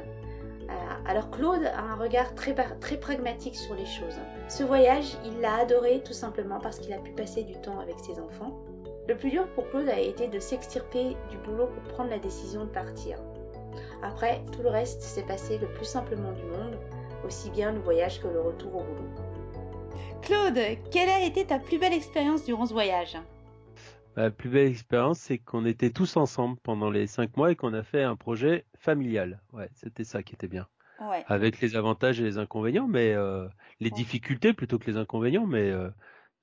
Euh, 0.69 0.73
alors 1.05 1.29
Claude 1.29 1.65
a 1.65 1.81
un 1.81 1.95
regard 1.95 2.33
très, 2.35 2.53
très 2.79 2.97
pragmatique 2.97 3.55
sur 3.55 3.75
les 3.75 3.85
choses. 3.85 4.17
Ce 4.47 4.63
voyage, 4.63 5.17
il 5.25 5.39
l'a 5.39 5.55
adoré 5.55 6.01
tout 6.03 6.13
simplement 6.13 6.59
parce 6.59 6.79
qu'il 6.79 6.93
a 6.93 6.97
pu 6.97 7.11
passer 7.11 7.43
du 7.43 7.53
temps 7.53 7.79
avec 7.79 7.99
ses 7.99 8.19
enfants. 8.19 8.59
Le 9.07 9.15
plus 9.15 9.29
dur 9.29 9.47
pour 9.53 9.69
Claude 9.69 9.89
a 9.89 9.99
été 9.99 10.27
de 10.27 10.39
s'extirper 10.39 11.15
du 11.29 11.37
boulot 11.45 11.67
pour 11.67 11.93
prendre 11.93 12.09
la 12.09 12.17
décision 12.17 12.65
de 12.65 12.69
partir. 12.69 13.17
Après, 14.01 14.43
tout 14.51 14.63
le 14.63 14.69
reste 14.69 15.01
s'est 15.01 15.23
passé 15.23 15.57
le 15.57 15.67
plus 15.67 15.85
simplement 15.85 16.31
du 16.31 16.43
monde, 16.43 16.77
aussi 17.25 17.49
bien 17.51 17.71
le 17.71 17.79
voyage 17.79 18.19
que 18.21 18.27
le 18.27 18.41
retour 18.41 18.75
au 18.75 18.83
boulot. 18.83 19.09
Claude, 20.21 20.59
quelle 20.91 21.09
a 21.09 21.23
été 21.23 21.45
ta 21.45 21.59
plus 21.59 21.77
belle 21.77 21.93
expérience 21.93 22.45
durant 22.45 22.65
ce 22.65 22.73
voyage? 22.73 23.17
La 24.15 24.31
plus 24.31 24.49
belle 24.49 24.67
expérience, 24.67 25.19
c'est 25.19 25.37
qu'on 25.37 25.65
était 25.65 25.89
tous 25.89 26.15
ensemble 26.15 26.57
pendant 26.63 26.89
les 26.89 27.05
cinq 27.05 27.35
mois 27.35 27.51
et 27.51 27.55
qu'on 27.55 27.73
a 27.73 27.83
fait 27.83 28.03
un 28.03 28.15
projet 28.15 28.65
familial. 28.77 29.41
Ouais, 29.51 29.69
c'était 29.73 30.05
ça 30.05 30.23
qui 30.23 30.33
était 30.33 30.47
bien. 30.47 30.67
Avec 31.27 31.59
les 31.59 31.75
avantages 31.75 32.21
et 32.21 32.23
les 32.23 32.37
inconvénients, 32.37 32.87
mais 32.87 33.13
euh, 33.13 33.47
les 33.79 33.89
difficultés 33.91 34.53
plutôt 34.53 34.79
que 34.79 34.89
les 34.89 34.97
inconvénients. 34.97 35.45
Mais 35.45 35.69
euh, 35.69 35.89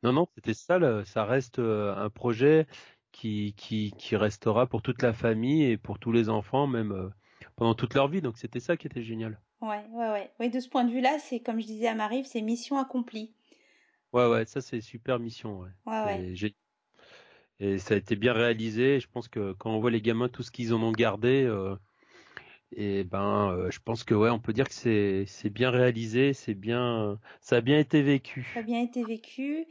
non, 0.02 0.12
non, 0.12 0.28
c'était 0.34 0.54
ça. 0.54 0.78
ça 1.04 1.24
reste 1.24 1.58
euh, 1.58 1.94
un 1.96 2.10
projet 2.10 2.66
qui, 3.12 3.54
qui, 3.56 3.92
qui 3.96 4.16
restera 4.16 4.66
pour 4.66 4.82
toute 4.82 5.00
la 5.02 5.12
famille 5.12 5.64
et 5.64 5.78
pour 5.78 5.98
tous 5.98 6.12
les 6.12 6.28
enfants, 6.28 6.66
même 6.66 7.10
pendant 7.56 7.74
toute 7.74 7.94
leur 7.94 8.08
vie. 8.08 8.20
Donc 8.20 8.36
c'était 8.36 8.60
ça 8.60 8.76
qui 8.76 8.86
était 8.86 9.02
génial. 9.02 9.40
Ouais, 9.62 9.84
ouais, 9.92 10.10
ouais. 10.10 10.30
Oui, 10.40 10.50
de 10.50 10.60
ce 10.60 10.68
point 10.68 10.84
de 10.84 10.90
vue-là, 10.90 11.18
c'est 11.20 11.40
comme 11.40 11.60
je 11.60 11.66
disais 11.66 11.88
à 11.88 11.94
Marie, 11.94 12.24
c'est 12.24 12.42
mission 12.42 12.78
accomplie. 12.78 13.32
Ouais, 14.12 14.28
ouais, 14.28 14.44
ça 14.44 14.60
c'est 14.60 14.80
super 14.80 15.18
mission. 15.18 15.60
Ouais. 15.60 15.70
ouais, 15.86 16.04
ouais. 16.04 16.54
Et 17.62 17.78
ça 17.78 17.95
a 17.95 17.97
été 17.97 18.16
bien 18.16 18.33
réalisé. 18.33 18.99
Je 18.99 19.07
pense 19.07 19.28
que 19.28 19.52
quand 19.52 19.71
on 19.71 19.78
voit 19.78 19.92
les 19.92 20.02
gamins, 20.02 20.28
tout 20.28 20.42
ce 20.42 20.50
qu'ils 20.50 20.75
en 20.75 20.83
ont 20.83 20.90
gardé, 20.90 21.45
euh, 21.45 21.76
et 22.75 23.04
ben, 23.04 23.52
euh, 23.52 23.71
je 23.71 23.78
pense 23.78 24.02
que 24.02 24.14
ouais, 24.14 24.31
on 24.31 24.40
peut 24.40 24.52
dire 24.52 24.69
que 24.69 24.75
c'est 24.75 25.50
bien 25.50 25.71
réalisé, 25.71 26.33
c'est 26.33 26.54
bien, 26.54 27.21
ça 27.40 27.57
a 27.57 27.61
bien 27.61 27.78
été 27.78 28.02
vécu. 28.02 28.50
Ça 28.52 28.61
a 28.61 28.62
bien 28.64 28.83
été 28.83 29.04
vécu. 29.04 29.64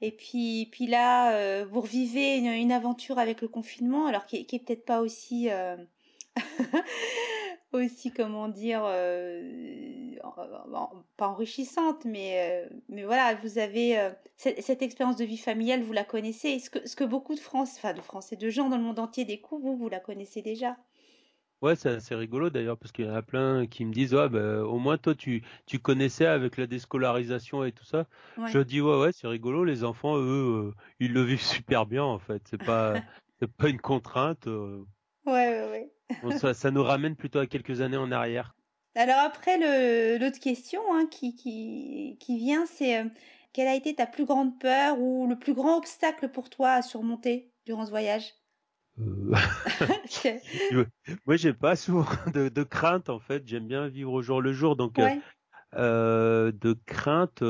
Et 0.00 0.10
puis, 0.10 0.70
puis 0.72 0.86
là, 0.86 1.36
euh, 1.36 1.66
vous 1.70 1.82
revivez 1.82 2.38
une, 2.38 2.46
une, 2.46 2.72
aventure 2.72 3.18
avec 3.18 3.42
le 3.42 3.48
confinement, 3.48 4.06
alors 4.06 4.24
qui, 4.24 4.46
qui 4.46 4.56
est 4.56 4.60
peut-être 4.60 4.86
pas 4.86 5.02
aussi 5.02 5.48
aussi, 7.74 8.12
comment 8.12 8.48
dire, 8.48 8.82
euh, 8.84 10.14
pas 11.16 11.28
enrichissante, 11.28 12.04
mais, 12.04 12.66
euh, 12.66 12.74
mais 12.88 13.04
voilà, 13.04 13.34
vous 13.34 13.58
avez 13.58 13.98
euh, 13.98 14.10
cette, 14.36 14.82
expérience 14.82 15.16
de 15.16 15.24
vie 15.24 15.38
familiale, 15.38 15.82
vous 15.82 15.92
la 15.92 16.04
connaissez. 16.04 16.58
Ce 16.58 16.70
que, 16.70 16.86
ce 16.86 16.96
que 16.96 17.04
beaucoup 17.04 17.34
de 17.34 17.40
France, 17.40 17.74
enfin 17.76 17.92
de 17.92 18.00
Français, 18.00 18.36
de 18.36 18.48
gens 18.48 18.68
dans 18.68 18.76
le 18.76 18.82
monde 18.82 18.98
entier 18.98 19.24
découvrent, 19.24 19.64
vous, 19.64 19.76
vous 19.76 19.88
la 19.88 20.00
connaissez 20.00 20.42
déjà. 20.42 20.76
Ouais, 21.62 21.76
c'est 21.76 21.90
assez 21.90 22.14
rigolo 22.14 22.50
d'ailleurs, 22.50 22.76
parce 22.76 22.92
qu'il 22.92 23.06
y 23.06 23.10
en 23.10 23.14
a 23.14 23.22
plein 23.22 23.66
qui 23.66 23.84
me 23.86 23.92
disent, 23.92 24.14
ouais, 24.14 24.28
bah, 24.28 24.62
au 24.64 24.78
moins 24.78 24.98
toi, 24.98 25.14
tu, 25.14 25.42
tu 25.66 25.78
connaissais 25.78 26.26
avec 26.26 26.58
la 26.58 26.66
déscolarisation 26.66 27.64
et 27.64 27.72
tout 27.72 27.84
ça. 27.84 28.06
Je 28.46 28.58
dis, 28.58 28.80
ouais, 28.80 29.00
ouais, 29.00 29.12
c'est 29.12 29.28
rigolo, 29.28 29.64
les 29.64 29.82
enfants, 29.82 30.18
eux, 30.18 30.74
ils 31.00 31.12
le 31.12 31.22
vivent 31.22 31.40
super 31.64 31.86
bien 31.86 32.04
en 32.04 32.18
fait. 32.18 32.42
C'est 32.48 32.62
pas, 32.62 32.94
c'est 33.40 33.50
pas 33.50 33.68
une 33.68 33.80
contrainte. 33.80 34.46
Ouais, 34.46 34.82
ouais, 35.26 35.70
ouais 35.70 35.93
ça, 36.54 36.70
nous 36.70 36.82
ramène 36.82 37.16
plutôt 37.16 37.38
à 37.38 37.46
quelques 37.46 37.80
années 37.80 37.96
en 37.96 38.12
arrière. 38.12 38.54
Alors 38.94 39.18
après, 39.18 39.58
l'autre 40.18 40.38
question 40.38 40.80
hein, 40.92 41.06
qui, 41.10 41.34
qui, 41.34 42.16
qui, 42.20 42.38
vient, 42.38 42.64
c'est 42.66 43.00
euh, 43.00 43.08
quelle 43.52 43.66
a 43.66 43.74
été 43.74 43.94
ta 43.94 44.06
plus 44.06 44.24
grande 44.24 44.58
peur 44.60 45.00
ou 45.00 45.26
le 45.26 45.36
plus 45.36 45.54
grand 45.54 45.78
obstacle 45.78 46.28
pour 46.28 46.48
toi 46.48 46.72
à 46.72 46.82
surmonter 46.82 47.52
durant 47.66 47.84
ce 47.86 47.90
voyage? 47.90 48.32
Euh... 49.00 49.34
Moi, 51.26 51.36
j'ai 51.36 51.52
pas 51.52 51.74
souvent 51.74 52.06
de, 52.32 52.48
de, 52.48 52.62
crainte 52.62 53.08
en 53.08 53.18
fait. 53.18 53.42
J'aime 53.46 53.66
bien 53.66 53.88
vivre 53.88 54.12
au 54.12 54.22
jour 54.22 54.40
le 54.40 54.52
jour, 54.52 54.76
donc 54.76 54.98
euh, 54.98 55.10
euh 55.74 56.52
de 56.52 56.78
crainte. 56.86 57.42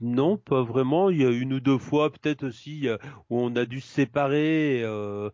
Non, 0.00 0.36
pas 0.36 0.62
vraiment. 0.62 1.08
Il 1.08 1.22
y 1.22 1.24
a 1.24 1.30
une 1.30 1.52
ou 1.52 1.60
deux 1.60 1.78
fois 1.78 2.10
peut-être 2.10 2.44
aussi 2.44 2.88
où 3.30 3.40
on 3.40 3.54
a 3.54 3.64
dû 3.64 3.80
se 3.80 3.92
séparer. 3.92 4.82
Euh, 4.82 5.30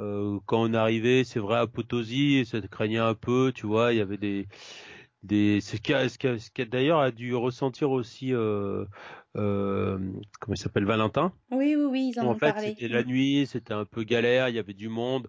euh, 0.00 0.38
quand 0.46 0.62
on 0.62 0.74
arrivait, 0.74 1.24
c'est 1.24 1.40
vrai 1.40 1.58
à 1.58 1.66
Potosi, 1.66 2.44
ça 2.46 2.60
craignait 2.60 2.98
un 2.98 3.14
peu, 3.14 3.52
tu 3.54 3.66
vois, 3.66 3.92
il 3.92 3.98
y 3.98 4.00
avait 4.00 4.18
des 4.18 4.46
des 5.24 5.60
ce 5.60 5.76
qu'a 5.76 6.08
ce 6.08 6.16
qu'a 6.16 6.64
d'ailleurs 6.64 7.00
a 7.00 7.10
dû 7.10 7.34
ressentir 7.34 7.90
aussi 7.90 8.32
euh, 8.32 8.84
euh, 9.36 9.98
comment 10.40 10.54
il 10.54 10.58
s'appelle 10.58 10.84
Valentin. 10.84 11.32
Oui 11.50 11.74
oui 11.76 11.84
oui 11.84 12.12
ils 12.14 12.20
en, 12.20 12.28
en 12.28 12.34
fait, 12.34 12.54
c'était 12.58 12.88
la 12.88 13.02
nuit 13.02 13.46
c'était 13.46 13.74
un 13.74 13.84
peu 13.84 14.04
galère 14.04 14.48
il 14.48 14.54
y 14.54 14.58
avait 14.58 14.74
du 14.74 14.88
monde. 14.88 15.28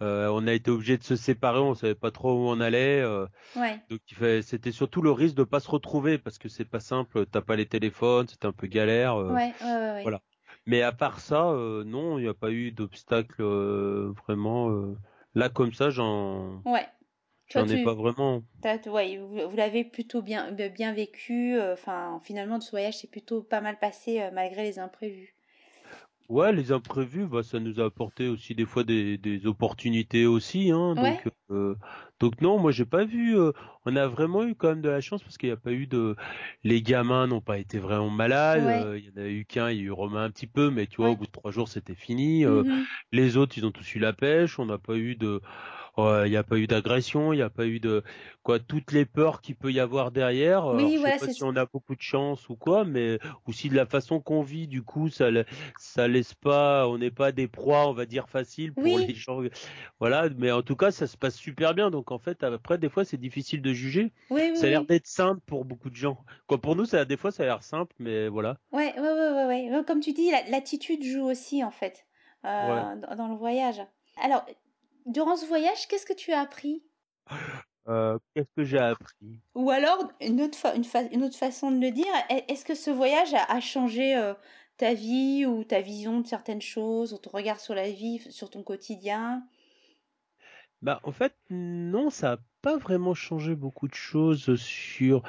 Euh, 0.00 0.28
on 0.28 0.46
a 0.46 0.52
été 0.52 0.70
obligé 0.70 0.96
de 0.96 1.02
se 1.02 1.16
séparer 1.16 1.58
on 1.58 1.74
savait 1.74 1.96
pas 1.96 2.12
trop 2.12 2.32
où 2.32 2.48
on 2.48 2.60
allait 2.60 3.00
euh, 3.00 3.26
ouais. 3.56 3.80
donc 3.90 4.00
c'était 4.42 4.70
surtout 4.70 5.02
le 5.02 5.10
risque 5.10 5.34
de 5.34 5.42
pas 5.42 5.58
se 5.58 5.68
retrouver 5.68 6.18
parce 6.18 6.38
que 6.38 6.48
c'est 6.48 6.64
pas 6.64 6.78
simple 6.78 7.26
t'as 7.26 7.40
pas 7.40 7.56
les 7.56 7.66
téléphones 7.66 8.28
c'était 8.28 8.46
un 8.46 8.52
peu 8.52 8.68
galère 8.68 9.16
euh, 9.16 9.34
ouais, 9.34 9.52
ouais, 9.60 10.02
voilà 10.02 10.20
mais 10.68 10.82
à 10.82 10.92
part 10.92 11.18
ça, 11.18 11.48
euh, 11.48 11.82
non, 11.82 12.18
il 12.18 12.22
n'y 12.22 12.28
a 12.28 12.34
pas 12.34 12.50
eu 12.50 12.72
d'obstacle 12.72 13.40
euh, 13.40 14.12
vraiment. 14.26 14.70
Euh, 14.70 14.96
là, 15.34 15.48
comme 15.48 15.72
ça, 15.72 15.88
j'en. 15.88 16.62
Ouais. 16.66 16.86
J'en 17.46 17.66
ai 17.66 17.82
pas 17.82 17.94
vraiment. 17.94 18.42
Ouais, 18.86 19.16
vous, 19.16 19.56
l'avez 19.56 19.82
plutôt 19.82 20.20
bien, 20.20 20.52
bien 20.52 20.92
vécu. 20.92 21.58
Enfin, 21.58 22.20
finalement, 22.22 22.60
ce 22.60 22.70
voyage 22.70 22.98
s'est 22.98 23.06
plutôt 23.06 23.42
pas 23.42 23.62
mal 23.62 23.78
passé 23.78 24.28
malgré 24.34 24.64
les 24.64 24.78
imprévus. 24.78 25.34
Ouais, 26.28 26.52
les 26.52 26.72
imprévus, 26.72 27.26
bah, 27.26 27.42
ça 27.42 27.58
nous 27.58 27.80
a 27.80 27.86
apporté 27.86 28.28
aussi 28.28 28.54
des 28.54 28.66
fois 28.66 28.84
des, 28.84 29.16
des 29.16 29.46
opportunités 29.46 30.26
aussi. 30.26 30.70
Hein, 30.70 30.94
donc, 30.94 31.26
euh, 31.50 31.74
donc 32.20 32.42
non, 32.42 32.58
moi 32.58 32.70
j'ai 32.70 32.84
pas 32.84 33.06
vu. 33.06 33.38
Euh, 33.38 33.52
on 33.86 33.96
a 33.96 34.06
vraiment 34.06 34.44
eu 34.44 34.54
quand 34.54 34.68
même 34.68 34.82
de 34.82 34.90
la 34.90 35.00
chance 35.00 35.22
parce 35.22 35.38
qu'il 35.38 35.48
n'y 35.48 35.54
a 35.54 35.56
pas 35.56 35.72
eu 35.72 35.86
de. 35.86 36.16
Les 36.64 36.82
gamins 36.82 37.26
n'ont 37.26 37.40
pas 37.40 37.56
été 37.56 37.78
vraiment 37.78 38.10
malades. 38.10 38.62
Euh, 38.86 38.98
il 38.98 39.06
y 39.06 39.10
en 39.10 39.22
a 39.22 39.26
eu 39.26 39.46
qu'un, 39.46 39.70
il 39.70 39.78
y 39.78 39.80
a 39.80 39.84
eu 39.84 39.90
Romain 39.90 40.24
un 40.24 40.30
petit 40.30 40.46
peu, 40.46 40.68
mais 40.68 40.86
tu 40.86 40.96
vois, 40.98 41.08
au 41.08 41.16
bout 41.16 41.24
de 41.24 41.30
trois 41.32 41.50
jours 41.50 41.68
c'était 41.68 41.94
fini. 41.94 42.44
Mm-hmm. 42.44 42.84
Les 43.12 43.38
autres, 43.38 43.56
ils 43.56 43.64
ont 43.64 43.72
tous 43.72 43.94
eu 43.94 43.98
la 43.98 44.12
pêche. 44.12 44.58
On 44.58 44.66
n'a 44.66 44.76
pas 44.76 44.96
eu 44.96 45.14
de 45.14 45.40
il 45.98 46.30
n'y 46.30 46.36
a 46.36 46.42
pas 46.42 46.56
eu 46.56 46.66
d'agression, 46.66 47.32
il 47.32 47.36
n'y 47.36 47.42
a 47.42 47.50
pas 47.50 47.66
eu 47.66 47.80
de 47.80 48.02
quoi 48.42 48.58
toutes 48.58 48.92
les 48.92 49.04
peurs 49.04 49.40
qu'il 49.40 49.56
peut 49.56 49.72
y 49.72 49.80
avoir 49.80 50.10
derrière. 50.10 50.66
Oui, 50.66 50.98
je 50.98 51.02
sais 51.02 51.26
pas 51.26 51.32
si 51.32 51.44
on 51.44 51.56
a 51.56 51.66
beaucoup 51.66 51.94
de 51.94 52.02
chance 52.02 52.48
ou 52.48 52.56
quoi, 52.56 52.84
mais 52.84 53.18
aussi 53.46 53.68
de 53.68 53.74
la 53.74 53.86
façon 53.86 54.20
qu'on 54.20 54.42
vit, 54.42 54.66
du 54.66 54.82
coup, 54.82 55.08
ça 55.08 55.28
ça 55.78 56.08
laisse 56.08 56.34
pas, 56.34 56.88
on 56.88 56.98
n'est 56.98 57.10
pas 57.10 57.32
des 57.32 57.48
proies, 57.48 57.88
on 57.88 57.92
va 57.92 58.06
dire 58.06 58.28
faciles 58.28 58.72
pour 58.72 58.98
les 58.98 59.14
gens. 59.14 59.40
Voilà, 60.00 60.28
mais 60.36 60.50
en 60.50 60.62
tout 60.62 60.76
cas, 60.76 60.90
ça 60.90 61.06
se 61.06 61.16
passe 61.16 61.36
super 61.36 61.74
bien. 61.74 61.90
Donc 61.90 62.12
en 62.12 62.18
fait, 62.18 62.42
après, 62.42 62.78
des 62.78 62.88
fois, 62.88 63.04
c'est 63.04 63.16
difficile 63.16 63.62
de 63.62 63.72
juger. 63.72 64.12
Oui, 64.30 64.56
ça 64.56 64.66
a 64.66 64.70
l'air 64.70 64.84
d'être 64.84 65.06
simple 65.06 65.40
pour 65.46 65.64
beaucoup 65.64 65.90
de 65.90 65.96
gens. 65.96 66.18
Quoi, 66.46 66.60
pour 66.60 66.76
nous, 66.76 66.84
ça, 66.84 67.04
des 67.04 67.16
fois, 67.16 67.30
ça 67.30 67.42
a 67.42 67.46
l'air 67.46 67.62
simple, 67.62 67.94
mais 67.98 68.28
voilà. 68.28 68.56
Ouais, 68.72 68.94
ouais, 68.96 69.00
ouais, 69.00 69.30
ouais, 69.32 69.70
ouais. 69.70 69.84
Comme 69.86 70.00
tu 70.00 70.12
dis, 70.12 70.30
l'attitude 70.50 71.02
joue 71.04 71.24
aussi 71.24 71.64
en 71.64 71.70
fait 71.70 72.06
euh, 72.44 72.94
dans 73.16 73.28
le 73.28 73.36
voyage. 73.36 73.80
Alors, 74.22 74.44
durant 75.08 75.36
ce 75.36 75.46
voyage, 75.46 75.88
qu'est-ce 75.88 76.06
que 76.06 76.12
tu 76.12 76.32
as 76.32 76.40
appris? 76.40 76.82
Euh, 77.88 78.18
Qu'est-ce 78.34 78.52
que 78.54 78.64
j'ai 78.64 78.78
appris? 78.78 79.40
Ou 79.54 79.70
alors, 79.70 80.12
une 80.20 80.42
autre, 80.42 80.58
une, 81.10 81.22
autre 81.22 81.36
façon 81.36 81.70
de 81.70 81.80
le 81.80 81.90
dire, 81.90 82.12
est-ce 82.28 82.64
que 82.64 82.74
ce 82.74 82.90
voyage 82.90 83.32
a, 83.34 83.60
changé 83.60 84.14
euh, 84.14 84.34
ta 84.76 84.92
vie 84.92 85.46
ou 85.46 85.64
ta 85.64 85.80
vision 85.80 86.20
de 86.20 86.26
certaines 86.26 86.60
choses, 86.60 87.14
ou 87.14 87.18
ton 87.18 87.30
regard 87.30 87.60
sur 87.60 87.74
la 87.74 87.90
vie, 87.90 88.20
sur 88.30 88.50
ton 88.50 88.62
quotidien? 88.62 89.42
Bah, 90.82 91.00
En 91.02 91.12
fait, 91.12 91.34
non, 91.48 92.10
ça 92.10 92.32
n'a 92.32 92.38
pas 92.60 92.76
vraiment 92.76 93.14
changé 93.14 93.54
beaucoup 93.54 93.88
de 93.88 93.94
choses 93.94 94.56
sur... 94.56 95.22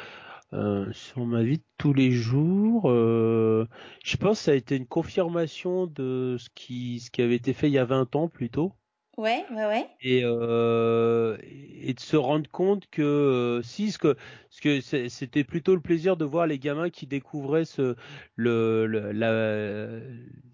Euh, 0.52 0.92
sur 0.94 1.28
ma 1.28 1.44
vie 1.44 1.60
de 1.60 1.64
tous 1.78 1.94
les 1.94 2.10
jours. 2.10 2.90
je 2.90 4.18
pense 4.18 4.40
que 4.40 4.44
ça 4.46 4.52
a 4.52 4.56
été 4.56 4.76
une 4.78 4.88
confirmation 4.88 5.86
de 5.86 6.38
ce 6.40 6.50
qui, 6.56 7.00
ce 7.02 7.12
qui 7.12 7.22
avait 7.22 7.36
été 7.36 7.54
fait 7.54 7.68
il 7.68 7.74
y 7.74 7.78
a 7.78 7.86
20 7.86 8.16
ans 8.16 8.28
plutôt. 8.28 8.74
Ouais, 9.18 9.46
ouais, 9.52 9.66
ouais. 9.66 9.88
Et, 10.02 10.22
euh, 10.24 11.38
et 11.82 11.94
de 11.94 12.00
se 12.00 12.16
rendre 12.16 12.50
compte 12.50 12.88
que 12.90 13.60
si 13.64 13.92
ce 13.92 13.98
que 13.98 14.16
ce 14.50 14.62
que 14.62 15.10
c'était 15.10 15.44
plutôt 15.44 15.76
le 15.76 15.82
plaisir 15.82 16.16
de 16.16 16.26
voir 16.26 16.48
les 16.48 16.58
gamins 16.58 16.90
qui 16.90 17.06
découvraient 17.06 17.66
ce 17.66 17.96
le, 18.36 18.86
le 18.86 19.12
la 19.12 20.00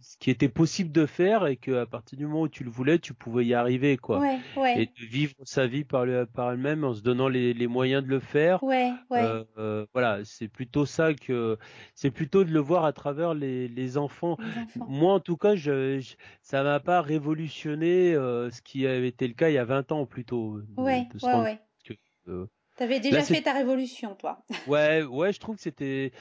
ce 0.02 0.18
qui 0.18 0.30
était 0.30 0.50
possible 0.50 0.92
de 0.92 1.06
faire 1.06 1.48
et 1.48 1.58
que 1.58 1.72
à 1.72 1.86
partir 1.86 2.18
du 2.18 2.26
moment 2.26 2.42
où 2.42 2.48
tu 2.48 2.64
le 2.64 2.70
voulais, 2.70 3.00
tu 3.00 3.14
pouvais 3.14 3.46
y 3.46 3.54
arriver 3.54 3.98
quoi. 3.98 4.20
Ouais, 4.20 4.40
ouais. 4.58 4.82
Et 4.82 4.86
de 4.86 5.06
vivre 5.06 5.34
sa 5.44 5.68
vie 5.68 5.84
par 5.84 6.06
le, 6.06 6.26
par 6.26 6.52
elle-même 6.52 6.84
en 6.84 6.94
se 6.94 7.02
donnant 7.02 7.28
les, 7.28 7.54
les 7.54 7.68
moyens 7.68 8.04
de 8.04 8.10
le 8.10 8.20
faire. 8.20 8.64
Ouais, 8.64 8.92
ouais. 9.10 9.24
Euh, 9.24 9.44
euh 9.58 9.86
voilà, 9.94 10.20
c'est 10.24 10.48
plutôt 10.48 10.86
ça 10.86 11.14
que 11.14 11.58
c'est 11.94 12.12
plutôt 12.12 12.44
de 12.44 12.52
le 12.52 12.60
voir 12.60 12.86
à 12.86 12.94
travers 12.94 13.34
les, 13.34 13.68
les 13.68 13.98
enfants. 13.98 14.38
Les 14.40 14.82
enfants. 14.82 14.92
Moi 14.92 15.14
en 15.14 15.20
tout 15.20 15.38
cas, 15.38 15.56
je, 15.56 16.00
je 16.00 16.16
ça 16.42 16.64
m'a 16.64 16.80
pas 16.80 17.02
révolutionné 17.02 18.16
ce 18.56 18.62
qui 18.62 18.88
avait 18.88 19.10
été 19.10 19.28
le 19.28 19.34
cas 19.34 19.50
il 19.50 19.54
y 19.54 19.58
a 19.58 19.66
20 19.66 19.92
ans 19.92 20.06
plutôt. 20.06 20.60
Ouais, 20.78 21.08
ouais, 21.22 21.34
ouais. 21.34 21.60
Que, 21.84 21.94
euh, 22.28 22.48
T'avais 22.78 23.00
déjà 23.00 23.22
fait 23.22 23.42
ta 23.42 23.54
révolution, 23.54 24.16
toi. 24.16 24.44
ouais, 24.68 25.04
ouais, 25.04 25.32
je 25.32 25.40
trouve 25.40 25.56
que 25.56 25.62
c'était, 25.62 26.12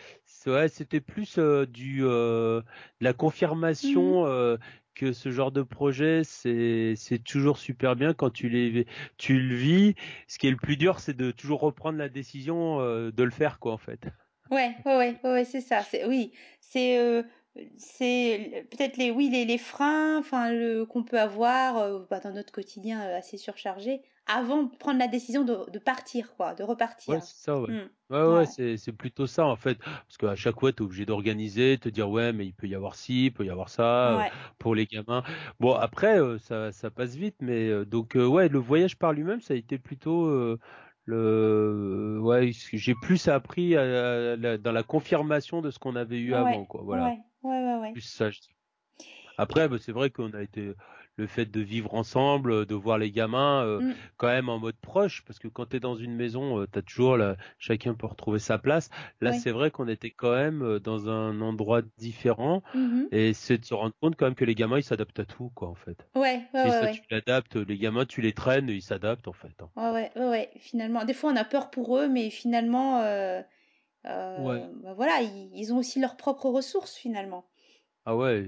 ouais, 0.47 0.69
c'était 0.69 1.01
plus 1.01 1.39
euh, 1.39 1.67
du, 1.67 2.05
euh, 2.05 2.61
de 3.01 3.05
la 3.05 3.13
confirmation 3.13 4.27
mmh. 4.27 4.59
que 4.95 5.13
ce 5.13 5.31
genre 5.31 5.51
de 5.51 5.63
projet, 5.63 6.23
c'est, 6.25 6.95
c'est 6.97 7.19
toujours 7.19 7.59
super 7.59 7.97
bien 7.97 8.15
quand 8.15 8.31
tu 8.31 8.49
les, 8.49 8.87
tu 9.17 9.41
le 9.41 9.55
vis. 9.55 9.95
Ce 10.29 10.39
qui 10.39 10.47
est 10.47 10.53
le 10.53 10.57
plus 10.57 10.77
dur, 10.77 11.01
c'est 11.01 11.17
de 11.17 11.31
toujours 11.31 11.61
reprendre 11.61 11.99
la 11.99 12.09
décision 12.09 12.79
de 12.79 13.23
le 13.23 13.31
faire, 13.31 13.59
quoi, 13.59 13.73
en 13.73 13.79
fait. 13.79 14.07
Ouais, 14.51 14.77
ouais, 14.85 14.97
ouais, 14.97 15.19
ouais, 15.25 15.45
c'est 15.45 15.61
ça. 15.61 15.83
C'est, 15.83 16.05
oui, 16.05 16.33
c'est 16.61 17.25
c'est 17.77 18.67
peut-être 18.71 18.97
les 18.97 19.11
oui 19.13 19.29
les, 19.31 19.45
les 19.45 19.59
freins 19.59 20.19
enfin 20.19 20.51
le 20.51 20.85
qu'on 20.85 21.05
peut 21.05 21.21
avoir 21.21 21.79
euh, 21.79 22.01
bah, 22.11 22.19
dans 22.19 22.33
notre 22.33 22.53
quotidien 22.53 23.01
euh, 23.03 23.19
assez 23.19 23.37
surchargé 23.37 24.03
avant 24.27 24.65
de 24.65 24.77
prendre 24.77 24.99
la 24.99 25.07
décision 25.07 25.45
de, 25.45 25.71
de 25.71 25.79
partir 25.79 26.35
quoi 26.37 26.55
de 26.55 26.65
repartir. 26.65 27.15
Ouais 27.15 27.21
c'est 27.21 27.45
ça 27.45 27.61
ouais. 27.61 27.71
Mmh. 27.71 27.89
ouais, 28.11 28.27
ouais, 28.39 28.47
c'est 28.47 28.77
c'est 28.77 28.93
plutôt 28.93 29.29
ça 29.29 29.47
en 29.47 29.55
fait. 29.55 29.79
Parce 29.79 30.17
qu'à 30.19 30.35
chaque 30.35 30.59
fois 30.59 30.73
tu 30.73 30.83
es 30.83 30.83
obligé 30.83 31.07
d'organiser 31.07 31.79
te 31.79 31.89
dire 31.89 32.11
ouais 32.11 32.33
mais 32.33 32.47
il 32.47 32.55
peut 32.55 32.67
y 32.67 32.75
avoir 32.75 32.97
ci 32.97 33.27
il 33.27 33.33
peut 33.33 33.45
y 33.45 33.51
avoir 33.51 33.69
ça 33.69 34.19
euh, 34.19 34.29
pour 34.59 34.75
les 34.75 34.87
gamins. 34.87 35.23
Bon 35.61 35.75
après 35.75 36.19
ça 36.41 36.73
ça 36.73 36.91
passe 36.91 37.15
vite 37.15 37.37
mais 37.41 37.85
donc 37.85 38.15
ouais 38.17 38.49
le 38.49 38.59
voyage 38.59 38.99
par 38.99 39.13
lui-même 39.13 39.41
ça 39.41 39.55
a 39.55 39.57
été 39.57 39.79
plutôt 39.79 40.59
le 41.05 42.19
ouais 42.21 42.51
j'ai 42.53 42.95
plus 42.95 43.29
appris 43.29 43.75
dans 43.75 44.73
la 44.73 44.83
confirmation 44.83 45.61
de 45.61 45.71
ce 45.71 45.79
qu'on 45.79 45.95
avait 45.95 46.19
eu 46.19 46.35
avant 46.35 46.65
quoi 46.65 46.83
voilà 46.83 47.15
Ouais, 47.45 47.65
ouais, 47.65 47.79
ouais. 47.81 47.93
Plus 47.93 48.01
ça, 48.01 48.31
Après, 49.39 49.69
bah, 49.69 49.77
c'est 49.79 49.93
vrai 49.93 50.11
qu'on 50.11 50.33
a 50.33 50.43
été 50.43 50.75
le 51.17 51.27
fait 51.27 51.47
de 51.47 51.61
vivre 51.61 51.95
ensemble, 51.95 52.67
de 52.67 52.75
voir 52.75 52.99
les 52.99 53.11
gamins 53.11 53.63
euh, 53.65 53.81
mm. 53.81 53.95
quand 54.17 54.27
même 54.27 54.49
en 54.49 54.59
mode 54.59 54.77
proche, 54.77 55.23
parce 55.27 55.39
que 55.39 55.49
quand 55.49 55.67
tu 55.67 55.77
es 55.77 55.81
dans 55.81 55.95
une 55.95 56.15
maison, 56.15 56.61
euh, 56.61 56.67
tu 56.71 56.79
as 56.79 56.83
toujours 56.83 57.19
chacun 57.59 57.95
peut 57.95 58.07
retrouver 58.07 58.39
sa 58.39 58.59
place. 58.59 58.91
Là, 59.21 59.33
c'est 59.33 59.53
vrai 59.53 59.71
qu'on 59.71 59.89
était 59.89 60.11
quand 60.11 60.35
même 60.35 60.63
euh, 60.63 60.81
dans 60.81 61.09
un 61.09 61.41
endroit 61.41 61.83
différent, 61.99 62.63
mm-hmm. 62.75 63.09
et 63.13 63.33
c'est 63.33 63.59
de 63.59 63.65
se 63.65 63.75
rendre 63.75 63.95
compte 64.01 64.17
quand 64.17 64.27
même 64.27 64.35
que 64.35 64.45
les 64.45 64.55
gamins 64.55 64.79
ils 64.79 64.85
s'adaptent 64.85 65.21
à 65.21 65.25
tout, 65.25 65.51
quoi, 65.55 65.69
en 65.69 65.75
fait. 65.75 66.07
Ouais, 66.15 66.43
ouais, 66.53 66.71
ça, 66.71 66.89
tu 66.89 67.03
l'adaptes, 67.11 67.57
les 67.57 67.79
gamins 67.79 68.07
tu 68.07 68.21
les 68.21 68.33
traînes, 68.33 68.69
ils 68.69 68.83
s'adaptent 68.83 69.29
en 69.29 69.33
fait. 69.33 69.55
Hein. 69.61 69.69
Ouais, 69.77 70.11
ouais, 70.17 70.29
ouais, 70.29 70.51
finalement. 70.59 71.05
Des 71.05 71.15
fois 71.15 71.31
on 71.31 71.37
a 71.37 71.45
peur 71.45 71.71
pour 71.71 71.99
eux, 71.99 72.09
mais 72.09 72.31
finalement, 72.31 73.03
bah, 74.05 74.95
voilà, 74.95 75.21
ils 75.23 75.73
ont 75.73 75.79
aussi 75.79 76.01
leurs 76.01 76.17
propres 76.17 76.49
ressources 76.49 76.95
finalement. 76.95 77.47
Ah 78.07 78.17
ouais, 78.17 78.45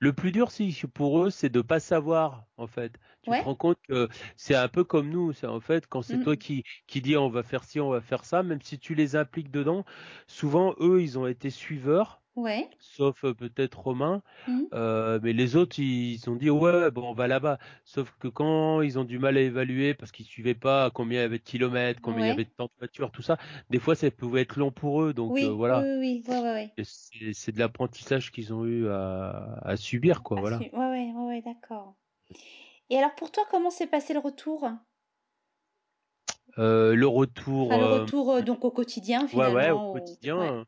le 0.00 0.12
plus 0.12 0.32
dur 0.32 0.50
si 0.50 0.70
pour 0.92 1.24
eux, 1.24 1.30
c'est 1.30 1.48
de 1.48 1.62
pas 1.62 1.80
savoir 1.80 2.44
en 2.58 2.66
fait. 2.66 2.92
Tu 3.22 3.30
te 3.30 3.36
rends 3.36 3.54
compte 3.54 3.78
que 3.88 4.08
c'est 4.36 4.54
un 4.54 4.68
peu 4.68 4.84
comme 4.84 5.08
nous, 5.08 5.32
c'est 5.32 5.46
en 5.46 5.60
fait 5.60 5.86
quand 5.86 6.02
c'est 6.02 6.18
toi 6.18 6.34
mmh. 6.34 6.36
qui 6.36 6.64
qui 6.86 7.00
dis 7.00 7.16
on 7.16 7.30
va 7.30 7.42
faire 7.42 7.64
ci, 7.64 7.80
on 7.80 7.88
va 7.88 8.02
faire 8.02 8.26
ça, 8.26 8.42
même 8.42 8.60
si 8.60 8.78
tu 8.78 8.94
les 8.94 9.16
impliques 9.16 9.50
dedans, 9.50 9.84
souvent 10.26 10.74
eux 10.78 11.00
ils 11.00 11.18
ont 11.18 11.26
été 11.26 11.48
suiveurs 11.48 12.21
Ouais. 12.34 12.70
Sauf 12.78 13.24
euh, 13.24 13.34
peut-être 13.34 13.78
Romain. 13.78 14.22
Mmh. 14.48 14.60
Euh, 14.72 15.20
mais 15.22 15.34
les 15.34 15.54
autres, 15.54 15.78
ils 15.78 16.18
ont 16.30 16.36
dit 16.36 16.48
ouais, 16.48 16.90
bon, 16.90 17.10
on 17.10 17.12
va 17.12 17.28
là-bas. 17.28 17.58
Sauf 17.84 18.14
que 18.18 18.28
quand 18.28 18.80
ils 18.80 18.98
ont 18.98 19.04
du 19.04 19.18
mal 19.18 19.36
à 19.36 19.40
évaluer 19.40 19.92
parce 19.92 20.12
qu'ils 20.12 20.24
suivaient 20.24 20.54
pas 20.54 20.90
combien 20.90 21.20
il 21.20 21.22
y 21.22 21.26
avait 21.26 21.38
de 21.38 21.42
kilomètres, 21.44 22.00
combien 22.00 22.26
il 22.26 22.28
y 22.28 22.32
avait 22.32 22.44
de 22.44 22.50
temps 22.50 22.66
de 22.66 22.78
voiture, 22.78 23.10
tout 23.10 23.20
ça, 23.20 23.36
des 23.68 23.78
fois 23.78 23.94
ça 23.94 24.10
pouvait 24.10 24.42
être 24.42 24.56
long 24.56 24.70
pour 24.70 25.02
eux. 25.02 25.12
Donc 25.12 25.32
oui, 25.32 25.44
euh, 25.44 25.50
voilà. 25.50 25.80
Oui, 25.80 25.98
oui, 25.98 26.24
ouais, 26.26 26.40
ouais, 26.40 26.84
C'est 26.84 27.52
de 27.52 27.58
l'apprentissage 27.58 28.32
qu'ils 28.32 28.54
ont 28.54 28.64
eu 28.64 28.88
à, 28.88 29.58
à, 29.62 29.76
subir, 29.76 30.22
quoi. 30.22 30.40
voilà. 30.40 30.58
Ouais, 30.58 30.70
ouais, 30.72 31.12
ouais, 31.14 31.42
d'accord. 31.42 31.96
Et 32.88 32.96
alors 32.96 33.14
pour 33.14 33.30
toi, 33.30 33.44
comment 33.50 33.70
s'est 33.70 33.86
passé 33.86 34.14
le 34.14 34.20
retour? 34.20 34.70
Le 36.56 37.04
retour. 37.04 37.66
Enfin, 37.66 37.78
le 37.78 37.84
retour 38.00 38.42
donc 38.42 38.64
au 38.64 38.70
quotidien 38.70 39.28
finalement. 39.28 39.54
Ouais, 39.54 39.64
ouais, 39.64 39.70
au 39.70 39.92
quotidien. 39.92 40.66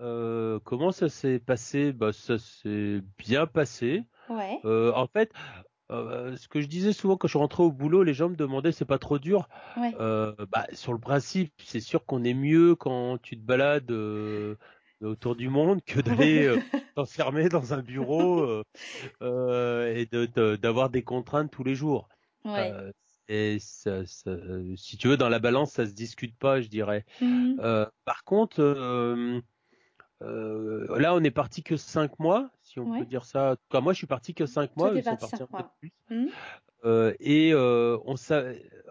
Euh, 0.00 0.58
comment 0.64 0.92
ça 0.92 1.08
s'est 1.08 1.38
passé? 1.38 1.92
Bah 1.92 2.12
ça 2.12 2.38
s'est 2.38 3.00
bien 3.18 3.46
passé. 3.46 4.02
Ouais. 4.28 4.58
Euh, 4.64 4.92
en 4.94 5.06
fait, 5.06 5.32
euh, 5.92 6.36
ce 6.36 6.48
que 6.48 6.60
je 6.60 6.66
disais 6.66 6.92
souvent 6.92 7.16
quand 7.16 7.28
je 7.28 7.38
rentrais 7.38 7.62
au 7.62 7.70
boulot, 7.70 8.02
les 8.02 8.14
gens 8.14 8.28
me 8.28 8.36
demandaient 8.36 8.72
c'est 8.72 8.84
pas 8.84 8.98
trop 8.98 9.18
dur. 9.18 9.48
Ouais. 9.76 9.94
bah 9.98 10.66
sur 10.72 10.92
le 10.92 10.98
principe, 10.98 11.52
c'est 11.62 11.80
sûr 11.80 12.04
qu'on 12.04 12.24
est 12.24 12.34
mieux 12.34 12.74
quand 12.74 13.18
tu 13.18 13.36
te 13.36 13.42
balades 13.42 13.92
autour 15.02 15.36
du 15.36 15.48
monde 15.48 15.82
que 15.84 16.00
d'aller 16.00 16.54
t'enfermer 16.96 17.48
dans 17.48 17.74
un 17.74 17.82
bureau 17.82 18.62
et 19.20 20.08
de 20.10 20.56
d'avoir 20.56 20.90
des 20.90 21.02
contraintes 21.02 21.50
tous 21.50 21.64
les 21.64 21.74
jours. 21.74 22.08
Ouais. 22.44 22.72
et 23.28 23.58
ça, 23.58 24.04
ça, 24.04 24.32
si 24.76 24.98
tu 24.98 25.08
veux, 25.08 25.16
dans 25.16 25.30
la 25.30 25.38
balance, 25.38 25.72
ça 25.72 25.86
se 25.86 25.94
discute 25.94 26.36
pas, 26.36 26.60
je 26.60 26.68
dirais. 26.68 27.04
Mmh. 27.20 27.60
par 28.04 28.24
contre, 28.24 28.60
euh, 30.22 30.98
là, 30.98 31.14
on 31.14 31.22
est 31.22 31.30
parti 31.30 31.62
que 31.62 31.76
5 31.76 32.18
mois, 32.18 32.50
si 32.62 32.78
on 32.78 32.98
peut 32.98 33.04
dire 33.04 33.24
ça. 33.24 33.52
En 33.52 33.56
tout 33.56 33.62
cas, 33.70 33.80
moi, 33.80 33.92
je 33.92 33.98
suis 33.98 34.06
parti 34.06 34.34
que 34.34 34.46
5 34.46 34.76
mois. 34.76 34.92
Ils 34.94 35.02
sont 35.02 35.16
partis 35.16 35.42
un 35.42 35.46
peu 35.46 35.64
plus. 35.80 35.92
Mmh. 36.10 36.26
Euh, 36.84 37.14
et 37.18 37.52
euh, 37.52 37.98
on, 38.04 38.14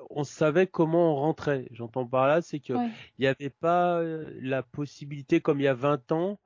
on 0.10 0.24
savait 0.24 0.68
comment 0.68 1.14
on 1.14 1.16
rentrait. 1.16 1.68
J'entends 1.72 2.06
par 2.06 2.28
là, 2.28 2.42
c'est 2.42 2.60
qu'il 2.60 2.78
n'y 3.20 3.28
avait 3.28 3.50
pas 3.50 4.02
la 4.42 4.64
possibilité, 4.64 5.42
comme 5.42 5.60
il 5.60 5.64
y 5.64 5.68
a 5.68 5.74
20 5.74 6.12
ans, 6.12 6.40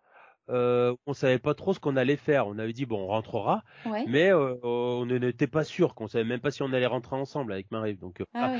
euh, 0.49 0.95
on 1.05 1.13
savait 1.13 1.39
pas 1.39 1.53
trop 1.53 1.73
ce 1.73 1.79
qu'on 1.79 1.95
allait 1.95 2.17
faire. 2.17 2.47
On 2.47 2.57
avait 2.57 2.73
dit 2.73 2.85
bon, 2.85 3.03
on 3.03 3.07
rentrera, 3.07 3.63
mais 4.07 4.31
on 4.33 5.05
n'était 5.05 5.47
pas 5.47 5.63
sûr, 5.63 5.95
qu'on 5.95 6.07
savait 6.07 6.25
même 6.25 6.39
pas 6.41 6.51
si 6.51 6.63
on 6.63 6.73
allait 6.73 6.85
rentrer 6.85 7.15
ensemble 7.15 7.53
avec 7.53 7.71
Marie. 7.71 7.95
Donc, 7.95 8.23
ah 8.33 8.57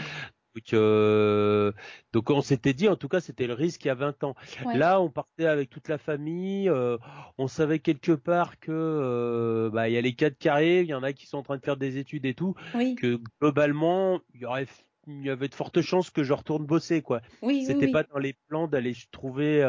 donc, 0.57 0.73
euh, 0.73 1.71
donc 2.13 2.29
on 2.31 2.41
s'était 2.41 2.73
dit, 2.73 2.87
en 2.87 2.95
tout 2.95 3.07
cas, 3.07 3.19
c'était 3.19 3.45
le 3.45 3.53
risque 3.53 3.85
il 3.85 3.89
y 3.89 3.91
a 3.91 3.95
20 3.95 4.23
ans. 4.23 4.35
Là, 4.73 4.99
on 4.99 5.09
partait 5.09 5.45
avec 5.45 5.69
toute 5.69 5.87
la 5.87 5.99
famille. 5.99 6.67
Euh, 6.67 6.97
on 7.37 7.47
savait 7.47 7.79
quelque 7.79 8.13
part 8.13 8.59
que 8.59 8.71
euh, 8.71 9.69
bah, 9.69 9.87
il 9.87 9.93
y 9.93 9.97
a 9.97 10.01
les 10.01 10.13
quatre 10.13 10.37
carrés, 10.37 10.81
il 10.81 10.87
y 10.87 10.95
en 10.95 11.03
a 11.03 11.13
qui 11.13 11.27
sont 11.27 11.37
en 11.37 11.43
train 11.43 11.57
de 11.57 11.63
faire 11.63 11.77
des 11.77 11.97
études 11.97 12.25
et 12.25 12.33
tout. 12.33 12.55
Que 12.95 13.19
globalement, 13.39 14.19
il 14.33 14.41
y 14.41 14.45
aurait 14.45 14.67
il 15.09 15.23
y 15.23 15.29
avait 15.29 15.47
de 15.47 15.55
fortes 15.55 15.79
chances 15.81 16.09
que 16.09 16.23
je 16.23 16.33
retourne 16.33 16.65
bosser 16.65 17.01
quoi. 17.01 17.21
Oui, 17.41 17.63
C'était 17.65 17.89
pas 17.89 18.03
dans 18.03 18.19
les 18.19 18.33
plans 18.49 18.67
d'aller 18.67 18.93
trouver 19.11 19.63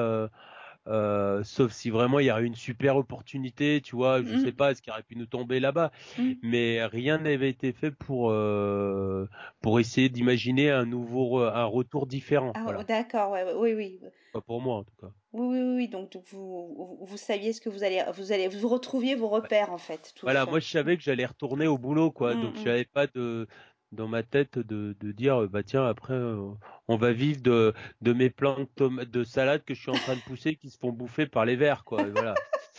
euh, 0.88 1.42
sauf 1.44 1.72
si 1.72 1.90
vraiment 1.90 2.18
il 2.18 2.26
y 2.26 2.30
a 2.30 2.40
une 2.40 2.54
super 2.54 2.96
opportunité, 2.96 3.80
tu 3.82 3.94
vois, 3.96 4.22
je 4.22 4.34
mmh. 4.34 4.44
sais 4.44 4.52
pas, 4.52 4.74
ce 4.74 4.82
qui 4.82 4.90
aurait 4.90 5.02
pu 5.02 5.16
nous 5.16 5.26
tomber 5.26 5.60
là-bas, 5.60 5.90
mmh. 6.18 6.32
mais 6.42 6.84
rien 6.86 7.18
n'avait 7.18 7.50
été 7.50 7.72
fait 7.72 7.90
pour 7.90 8.30
euh, 8.30 9.26
pour 9.60 9.80
essayer 9.80 10.08
d'imaginer 10.08 10.70
un 10.70 10.86
nouveau 10.86 11.40
un 11.40 11.64
retour 11.64 12.06
différent. 12.06 12.52
Ah, 12.54 12.84
D'accord, 12.84 13.32
ouais, 13.32 13.44
oui, 13.56 13.74
oui. 13.74 14.00
Pas 14.32 14.40
pour 14.40 14.60
moi 14.60 14.76
en 14.76 14.84
tout 14.84 14.94
cas. 15.00 15.12
Oui, 15.32 15.58
oui, 15.60 15.76
oui. 15.76 15.88
Donc, 15.88 16.16
vous, 16.30 16.98
vous 17.00 17.16
saviez 17.16 17.52
ce 17.52 17.60
que 17.60 17.68
vous 17.68 17.84
allez, 17.84 18.02
vous 18.14 18.32
allez, 18.32 18.48
vous 18.48 18.68
retrouviez 18.68 19.14
vos 19.14 19.28
repères 19.28 19.72
en 19.72 19.78
fait. 19.78 20.14
voilà, 20.22 20.46
moi 20.46 20.58
je 20.58 20.68
savais 20.68 20.96
que 20.96 21.02
j'allais 21.02 21.26
retourner 21.26 21.66
au 21.66 21.76
boulot, 21.76 22.10
quoi. 22.10 22.34
Mmh, 22.34 22.42
donc, 22.42 22.56
je 22.56 22.64
n'avais 22.64 22.84
pas 22.86 23.06
de, 23.06 23.46
dans 23.92 24.08
ma 24.08 24.22
tête 24.22 24.58
de, 24.58 24.96
de 25.00 25.12
dire 25.12 25.48
bah 25.48 25.62
tiens 25.62 25.86
après 25.86 26.14
euh, 26.14 26.50
on 26.88 26.96
va 26.96 27.12
vivre 27.12 27.40
de, 27.40 27.72
de 28.02 28.12
mes 28.12 28.30
plants 28.30 28.66
de, 28.76 29.04
de 29.04 29.24
salade 29.24 29.64
que 29.64 29.74
je 29.74 29.80
suis 29.80 29.90
en 29.90 29.94
train 29.94 30.16
de 30.16 30.20
pousser 30.20 30.56
qui 30.56 30.70
se 30.70 30.78
font 30.78 30.92
bouffer 30.92 31.26
par 31.26 31.44
les 31.44 31.56
vers 31.56 31.84
quoi 31.84 32.04
voilà. 32.04 32.34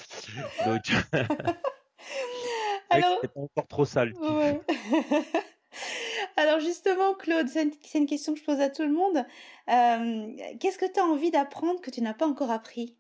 Donc 0.66 0.82
alors 2.90 3.20
c'est 3.22 3.34
pas 3.34 3.40
encore 3.40 3.68
trop 3.68 3.86
sale 3.86 4.14
alors 6.38 6.60
justement 6.60 7.14
Claude 7.16 7.48
c'est 7.48 7.98
une, 7.98 8.06
question 8.06 8.34
que 8.34 8.40
je 8.40 8.46
pose 8.46 8.60
à 8.60 8.70
tout 8.70 8.84
le 8.84 8.94
monde. 8.94 9.26
Euh, 9.70 10.56
qu'est-ce 10.60 10.78
que 10.78 10.92
tu 10.92 11.00
as 11.00 11.04
envie 11.04 11.32
d'apprendre 11.32 11.82
que 11.82 11.90
tu 11.90 12.02
n'as 12.02 12.14
pas 12.14 12.28
encore 12.28 12.52
appris? 12.52 12.96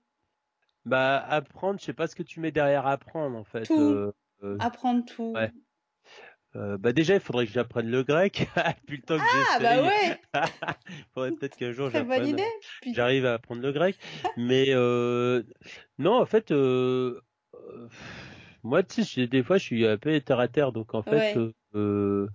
Bah 0.85 1.19
apprendre 1.19 1.79
je 1.79 1.85
sais 1.85 1.93
pas 1.93 2.07
ce 2.07 2.15
que 2.15 2.23
tu 2.23 2.39
mets 2.39 2.51
derrière 2.51 2.87
apprendre 2.87 3.37
en 3.37 3.43
fait 3.43 3.63
tout. 3.63 4.11
Euh, 4.43 4.57
apprendre 4.59 5.05
tout. 5.05 5.33
ouais. 5.35 5.51
Euh, 6.55 6.77
bah 6.77 6.93
déjà, 6.93 7.13
il 7.13 7.19
faudrait 7.19 7.45
que 7.45 7.51
j'apprenne 7.51 7.89
le 7.89 8.03
grec. 8.03 8.49
Depuis 8.81 8.97
le 8.97 9.03
temps 9.03 9.17
que 9.17 9.23
ah, 9.23 9.59
bah 9.59 9.83
ouais. 9.83 10.19
il 10.89 11.05
faudrait 11.13 11.31
peut-être 11.31 11.55
qu'un 11.55 11.71
jour 11.71 11.91
j'arrive 12.93 13.25
à 13.25 13.33
apprendre 13.33 13.61
le 13.61 13.71
grec. 13.71 13.97
Mais 14.35 14.67
euh, 14.69 15.43
non, 15.99 16.19
en 16.19 16.25
fait, 16.25 16.51
euh, 16.51 17.19
moi, 18.63 18.81
tu 18.83 19.03
sais, 19.03 19.27
des 19.27 19.43
fois, 19.43 19.57
je 19.57 19.63
suis 19.63 19.85
un 19.85 19.97
peu 19.97 20.19
terre 20.21 20.39
à 20.39 20.47
terre, 20.47 20.71
donc 20.71 20.95
en 20.95 21.03
fait, 21.03 21.37
je 21.73 22.27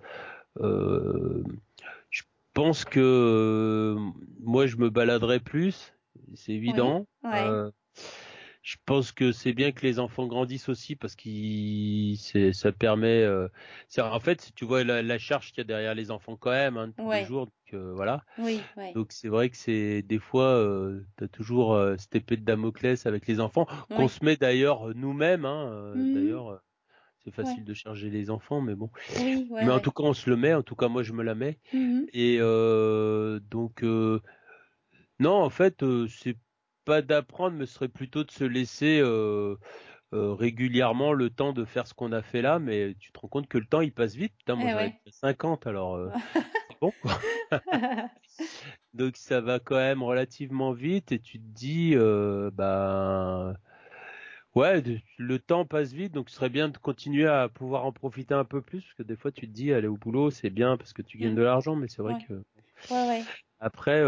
pense 2.53 2.85
que 2.85 3.97
moi, 4.41 4.67
je 4.67 4.77
me 4.77 4.91
baladerai 4.91 5.41
plus. 5.41 5.93
C'est 6.37 6.53
évident. 6.53 7.07
Ouais 7.25 7.71
je 8.65 8.77
pense 8.87 9.13
que 9.13 9.31
c'est 9.31 9.53
bien 9.53 9.73
que 9.73 9.83
les 9.83 9.99
enfants 9.99 10.27
grandissent 10.27 10.71
aussi 10.71 10.97
parce 10.97 11.15
que 11.15 12.53
ça 12.53 12.73
permet. 12.73 13.23
Euh, 13.23 13.47
en 13.99 14.21
fait, 14.21 14.53
tu 14.57 14.65
vois 14.65 14.83
la, 14.85 15.19
charge 15.19 15.51
qu'il 15.51 15.59
y 15.59 15.61
a 15.61 15.65
derrière 15.65 15.95
les 15.95 16.11
enfants 16.11 16.37
quand 16.37 16.51
même 16.51 16.79
hein, 16.79 16.91
tous 16.97 17.13
les 17.13 17.27
jours. 17.27 17.45
Donc, 17.45 17.75
euh, 17.75 17.93
voilà. 17.95 18.25
Oui, 18.39 18.63
Donc 18.95 19.13
c'est 19.13 19.29
vrai 19.29 19.51
que 19.51 19.59
c'est 19.59 20.01
des 20.01 20.19
fois 20.19 20.47
euh, 20.47 21.05
tu 21.19 21.25
as 21.25 21.29
toujours 21.29 21.75
euh, 21.75 21.97
cette 21.99 22.17
épée 22.17 22.39
de 22.39 22.45
Damoclès 22.45 23.05
avec 23.05 23.27
les 23.27 23.39
enfants 23.39 23.67
qu'on 23.95 24.09
se 24.09 24.25
met 24.25 24.37
d'ailleurs 24.37 24.95
nous-mêmes. 24.95 25.45
Hein, 25.45 25.93
mmh. 25.95 26.15
D'ailleurs. 26.15 26.63
C'est 27.23 27.35
facile 27.35 27.65
de 27.65 27.73
charger 27.73 28.11
les 28.11 28.29
enfants, 28.29 28.61
mais 28.61 28.75
bon. 28.75 28.91
Oui, 29.19 29.49
mais 29.51 29.71
en 29.71 29.81
tout 29.81 29.93
cas, 29.93 30.03
on 30.03 30.13
se 30.13 30.29
le 30.29 30.37
met. 30.37 30.53
En 30.53 30.63
tout 30.63 30.75
cas, 30.75 30.89
moi, 30.89 31.03
je 31.03 31.15
me 31.15 31.23
la 31.23 31.35
mets. 31.35 31.59
Mmh. 31.73 32.03
Et 32.13 32.39
donc, 32.39 33.83
non, 33.83 35.33
en 35.33 35.51
fait, 35.51 35.83
c'est 36.09 36.37
pas 36.85 37.03
d'apprendre, 37.03 37.57
mais 37.57 37.67
ce 37.67 37.75
serait 37.75 37.89
plutôt 37.89 38.25
de 38.25 38.31
se 38.31 38.45
laisser 38.45 39.01
euh, 39.01 39.57
euh, 40.13 40.35
régulièrement 40.35 41.13
le 41.13 41.31
temps 41.31 41.53
de 41.53 41.65
faire 41.65 41.87
ce 41.87 41.95
qu'on 41.95 42.13
a 42.13 42.23
fait 42.23 42.43
là. 42.43 42.59
Mais 42.59 42.95
tu 42.99 43.13
te 43.13 43.19
rends 43.19 43.29
compte 43.29 43.49
que 43.49 43.59
le 43.59 43.67
temps 43.67 43.81
il 43.81 43.93
passe 43.93 44.15
vite. 44.15 44.35
Putain, 44.39 44.57
moi 44.57 44.85
eh 44.85 45.11
50, 45.11 45.67
alors 45.67 45.97
euh, 45.97 46.11
bon. 46.81 46.93
Quoi. 47.03 47.21
Donc 48.95 49.17
ça 49.17 49.41
va 49.41 49.59
quand 49.59 49.77
même 49.77 50.03
relativement 50.03 50.73
vite 50.73 51.13
et 51.13 51.19
tu 51.19 51.39
te 51.39 51.45
dis, 51.45 51.97
ben 51.97 53.57
ouais, 54.55 54.83
le 55.19 55.39
temps 55.41 55.65
passe 55.65 55.93
vite, 55.93 56.13
donc 56.13 56.31
ce 56.31 56.37
serait 56.37 56.49
bien 56.49 56.69
de 56.69 56.79
continuer 56.79 57.27
à 57.27 57.49
pouvoir 57.49 57.85
en 57.85 57.93
profiter 57.93 58.35
un 58.35 58.45
peu 58.45 58.63
plus, 58.63 58.83
parce 58.83 58.95
que 58.95 59.03
des 59.03 59.17
fois 59.17 59.33
tu 59.33 59.49
te 59.49 59.53
dis 59.53 59.73
aller 59.73 59.89
au 59.89 59.97
boulot 59.97 60.31
c'est 60.31 60.51
bien 60.51 60.77
parce 60.77 60.93
que 60.93 61.03
tu 61.03 61.19
gagnes 61.19 61.33
mmh. 61.33 61.37
de 61.37 61.43
l'argent, 61.43 61.75
mais 61.75 61.89
c'est 61.89 62.03
vrai 62.03 62.15
que 62.29 62.35
ouais, 62.93 63.25
après 63.59 64.01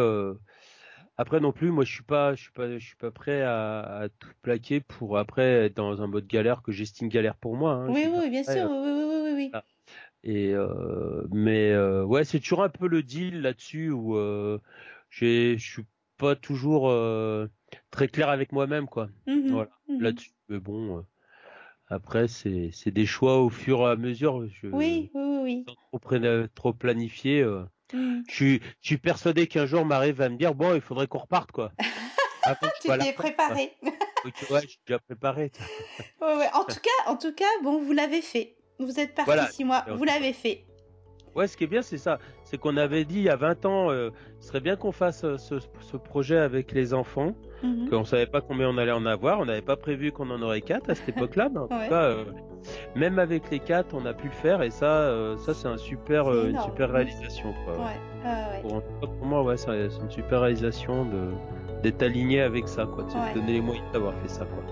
après 1.19 1.41
non 1.41 1.53
plus, 1.53 1.71
moi 1.71 1.85
je 1.85 1.93
suis 1.93 2.03
pas, 2.03 2.35
je 2.35 2.43
suis 2.43 2.53
pas, 2.53 2.79
je 2.79 2.85
suis 2.85 2.97
pas 2.97 3.11
prêt 3.11 3.43
à, 3.43 3.81
à 3.81 4.09
tout 4.09 4.31
plaquer 4.43 4.81
pour 4.81 5.19
après 5.19 5.67
être 5.67 5.77
dans 5.77 6.03
un 6.03 6.07
mode 6.07 6.27
galère 6.27 6.63
que 6.63 6.73
j'estime 6.73 7.09
galère 7.09 7.37
pour 7.37 7.57
moi. 7.57 7.73
Hein. 7.75 7.93
Oui, 7.93 8.07
oui, 8.19 8.31
bien 8.31 8.45
sûr, 8.45 8.71
oui, 8.71 8.91
oui, 8.93 9.23
oui, 9.25 9.33
oui. 9.35 9.53
Et 10.25 10.53
euh, 10.53 11.27
mais 11.33 11.71
euh, 11.73 12.05
ouais, 12.05 12.25
c'est 12.25 12.41
toujours 12.41 12.65
un 12.65 12.69
peu 12.69 12.89
le 12.89 13.03
deal 13.03 13.43
là-dessus 13.43 13.91
où 13.91 14.17
euh, 14.17 14.59
je 15.11 15.57
suis 15.59 15.85
pas 16.19 16.35
toujours 16.35 16.91
euh, 16.91 17.47
très 17.91 18.09
clair 18.09 18.29
avec 18.29 18.53
moi-même 18.53 18.87
quoi. 18.87 19.09
Mmh 19.27 19.51
voilà, 19.51 19.71
mmh 19.89 20.03
là-dessus. 20.03 20.33
Mais 20.49 20.59
bon, 20.59 21.05
Après, 21.89 22.27
c'est 22.29 22.91
des 22.91 23.07
choix 23.07 23.41
au 23.41 23.49
fur 23.49 23.81
et 23.81 23.91
à 23.93 23.97
mesure. 23.97 24.47
Je, 24.49 24.67
oui, 24.69 25.11
oui, 25.15 25.39
oui. 25.43 25.65
Sans 25.69 25.99
trop, 26.01 26.47
trop 26.55 26.73
planifier. 26.73 27.43
Euh, 27.43 27.65
mmh. 27.93 28.23
je, 28.29 28.35
suis, 28.35 28.61
je 28.81 28.87
suis 28.87 28.99
persuadé 28.99 29.47
qu'un 29.47 29.67
jour, 29.67 29.85
Marie 29.85 30.13
va 30.13 30.29
me 30.29 30.37
dire 30.37 30.55
bon, 30.55 30.75
il 30.75 30.81
faudrait 30.81 31.07
qu'on 31.07 31.19
reparte, 31.19 31.53
quoi. 31.53 31.73
tu 32.81 32.89
t'es 32.89 33.13
préparé. 33.13 33.73
ouais, 34.51 34.61
je 34.63 34.69
suis 34.69 34.81
déjà 34.87 34.99
préparé. 34.99 35.53
En 36.21 36.65
tout 36.65 36.81
cas, 36.81 37.11
en 37.11 37.17
tout 37.17 37.35
cas, 37.35 37.45
bon, 37.63 37.83
vous 37.83 37.93
l'avez 37.93 38.23
fait. 38.23 38.57
Vous 38.79 39.01
êtes 39.01 39.15
parti 39.15 39.55
six 39.55 39.65
mois, 39.65 39.85
vous 39.89 40.05
l'avez 40.05 40.33
fait. 40.33 40.66
Ouais, 41.37 41.47
ce 41.47 41.57
qui 41.57 41.65
est 41.65 41.69
bien, 41.69 41.83
c'est 41.83 41.99
ça. 41.99 42.19
C'est 42.45 42.57
qu'on 42.57 42.79
avait 42.79 43.05
dit 43.05 43.17
il 43.17 43.25
y 43.25 43.29
a 43.29 43.37
20 43.37 43.67
ans, 43.67 43.91
euh, 43.91 44.11
ce 44.41 44.49
serait 44.49 44.61
bien 44.61 44.75
qu'on 44.77 44.91
fasse 44.91 45.23
euh, 45.25 45.37
ce, 45.37 45.97
projet 45.99 46.39
avec 46.39 46.73
les 46.73 46.95
enfants, 46.95 47.35
mhm. 47.63 47.91
qu'on 47.91 48.05
savait 48.05 48.27
pas 48.27 48.41
combien 48.41 48.71
on 48.71 48.79
allait 48.79 48.93
en 48.93 49.05
avoir. 49.05 49.41
On 49.41 49.45
n'avait 49.45 49.61
pas 49.61 49.77
prévu 49.77 50.13
qu'on 50.13 50.31
en 50.31 50.41
aurait 50.41 50.63
quatre 50.63 50.89
à 50.89 50.95
cette 50.95 51.11
époque-là, 51.11 51.51
mais 51.53 51.59
en 51.59 51.69
tout 51.69 51.91
cas, 51.91 52.05
euh, 52.05 52.25
même 52.95 53.19
avec 53.19 53.51
les 53.51 53.59
quatre, 53.59 53.95
on 53.95 54.07
a 54.07 54.15
pu 54.15 54.29
le 54.29 54.33
faire 54.33 54.63
et 54.63 54.71
ça, 54.71 55.37
ça 55.45 55.53
c'est 55.53 55.69
un 55.69 55.77
super, 55.77 56.33
une 56.33 56.59
super 56.61 56.91
réalisation. 56.91 57.55
Quoi. 57.65 57.75
Ouais. 57.75 58.63
Pour, 58.63 58.83
pour, 58.83 59.27
moi, 59.27 59.43
ouais, 59.43 59.59
c'est 59.59 59.71
une 59.71 60.11
super 60.11 60.41
réalisation 60.41 61.07
d'être 61.83 62.03
aligné 62.03 62.41
avec 62.41 62.67
ça, 62.67 62.87
quoi, 62.87 63.05
de 63.05 63.11
se 63.11 63.35
donner 63.35 63.53
les 63.53 63.61
moyens 63.61 63.87
d'avoir 63.93 64.15
fait 64.23 64.29
ça, 64.29 64.47
quoi. 64.47 64.65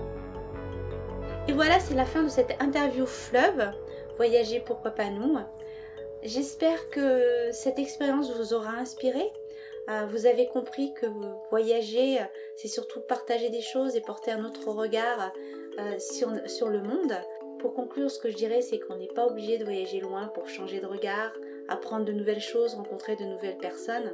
Et 1.47 1.53
voilà, 1.53 1.79
c'est 1.79 1.93
la 1.93 2.05
fin 2.05 2.23
de 2.23 2.29
cette 2.29 2.57
interview 2.59 3.05
fleuve. 3.05 3.71
Voyager, 4.17 4.63
pourquoi 4.65 4.91
pas 4.91 5.09
nous? 5.11 5.37
J'espère 6.25 6.89
que 6.89 7.51
cette 7.51 7.77
expérience 7.77 8.35
vous 8.35 8.55
aura 8.55 8.71
inspiré. 8.71 9.31
Euh, 9.89 10.07
vous 10.09 10.25
avez 10.25 10.47
compris 10.47 10.91
que 10.95 11.05
voyager, 11.51 12.17
c'est 12.55 12.67
surtout 12.67 12.99
partager 13.01 13.51
des 13.51 13.61
choses 13.61 13.95
et 13.95 14.01
porter 14.01 14.31
un 14.31 14.43
autre 14.43 14.71
regard 14.71 15.31
euh, 15.77 15.99
sur, 15.99 16.31
sur 16.49 16.69
le 16.69 16.81
monde. 16.81 17.13
Pour 17.59 17.75
conclure, 17.75 18.09
ce 18.09 18.17
que 18.17 18.31
je 18.31 18.35
dirais, 18.35 18.63
c'est 18.63 18.79
qu'on 18.79 18.95
n'est 18.95 19.07
pas 19.07 19.27
obligé 19.27 19.59
de 19.59 19.65
voyager 19.65 19.99
loin 19.99 20.27
pour 20.29 20.49
changer 20.49 20.79
de 20.79 20.87
regard, 20.87 21.31
apprendre 21.67 22.05
de 22.05 22.11
nouvelles 22.11 22.41
choses, 22.41 22.73
rencontrer 22.73 23.15
de 23.15 23.25
nouvelles 23.25 23.59
personnes. 23.59 24.11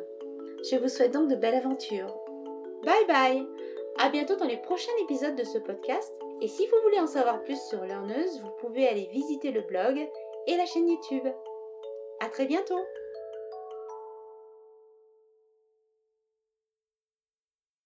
Je 0.69 0.75
vous 0.75 0.89
souhaite 0.89 1.13
donc 1.13 1.29
de 1.29 1.35
belles 1.35 1.55
aventures. 1.55 2.13
Bye 2.83 3.05
bye 3.07 3.47
À 3.99 4.09
bientôt 4.09 4.35
dans 4.35 4.47
les 4.47 4.57
prochains 4.57 4.91
épisodes 5.03 5.37
de 5.37 5.45
ce 5.45 5.59
podcast. 5.59 6.13
Et 6.41 6.49
si 6.49 6.67
vous 6.67 6.77
voulez 6.83 6.99
en 6.99 7.07
savoir 7.07 7.41
plus 7.43 7.61
sur 7.69 7.85
Learneuse, 7.85 8.41
vous 8.41 8.51
pouvez 8.59 8.85
aller 8.89 9.07
visiter 9.13 9.51
le 9.51 9.61
blog 9.61 9.97
et 10.47 10.57
la 10.57 10.65
chaîne 10.65 10.89
YouTube. 10.89 11.27
À 12.21 12.29
très 12.29 12.45
bientôt 12.45 12.85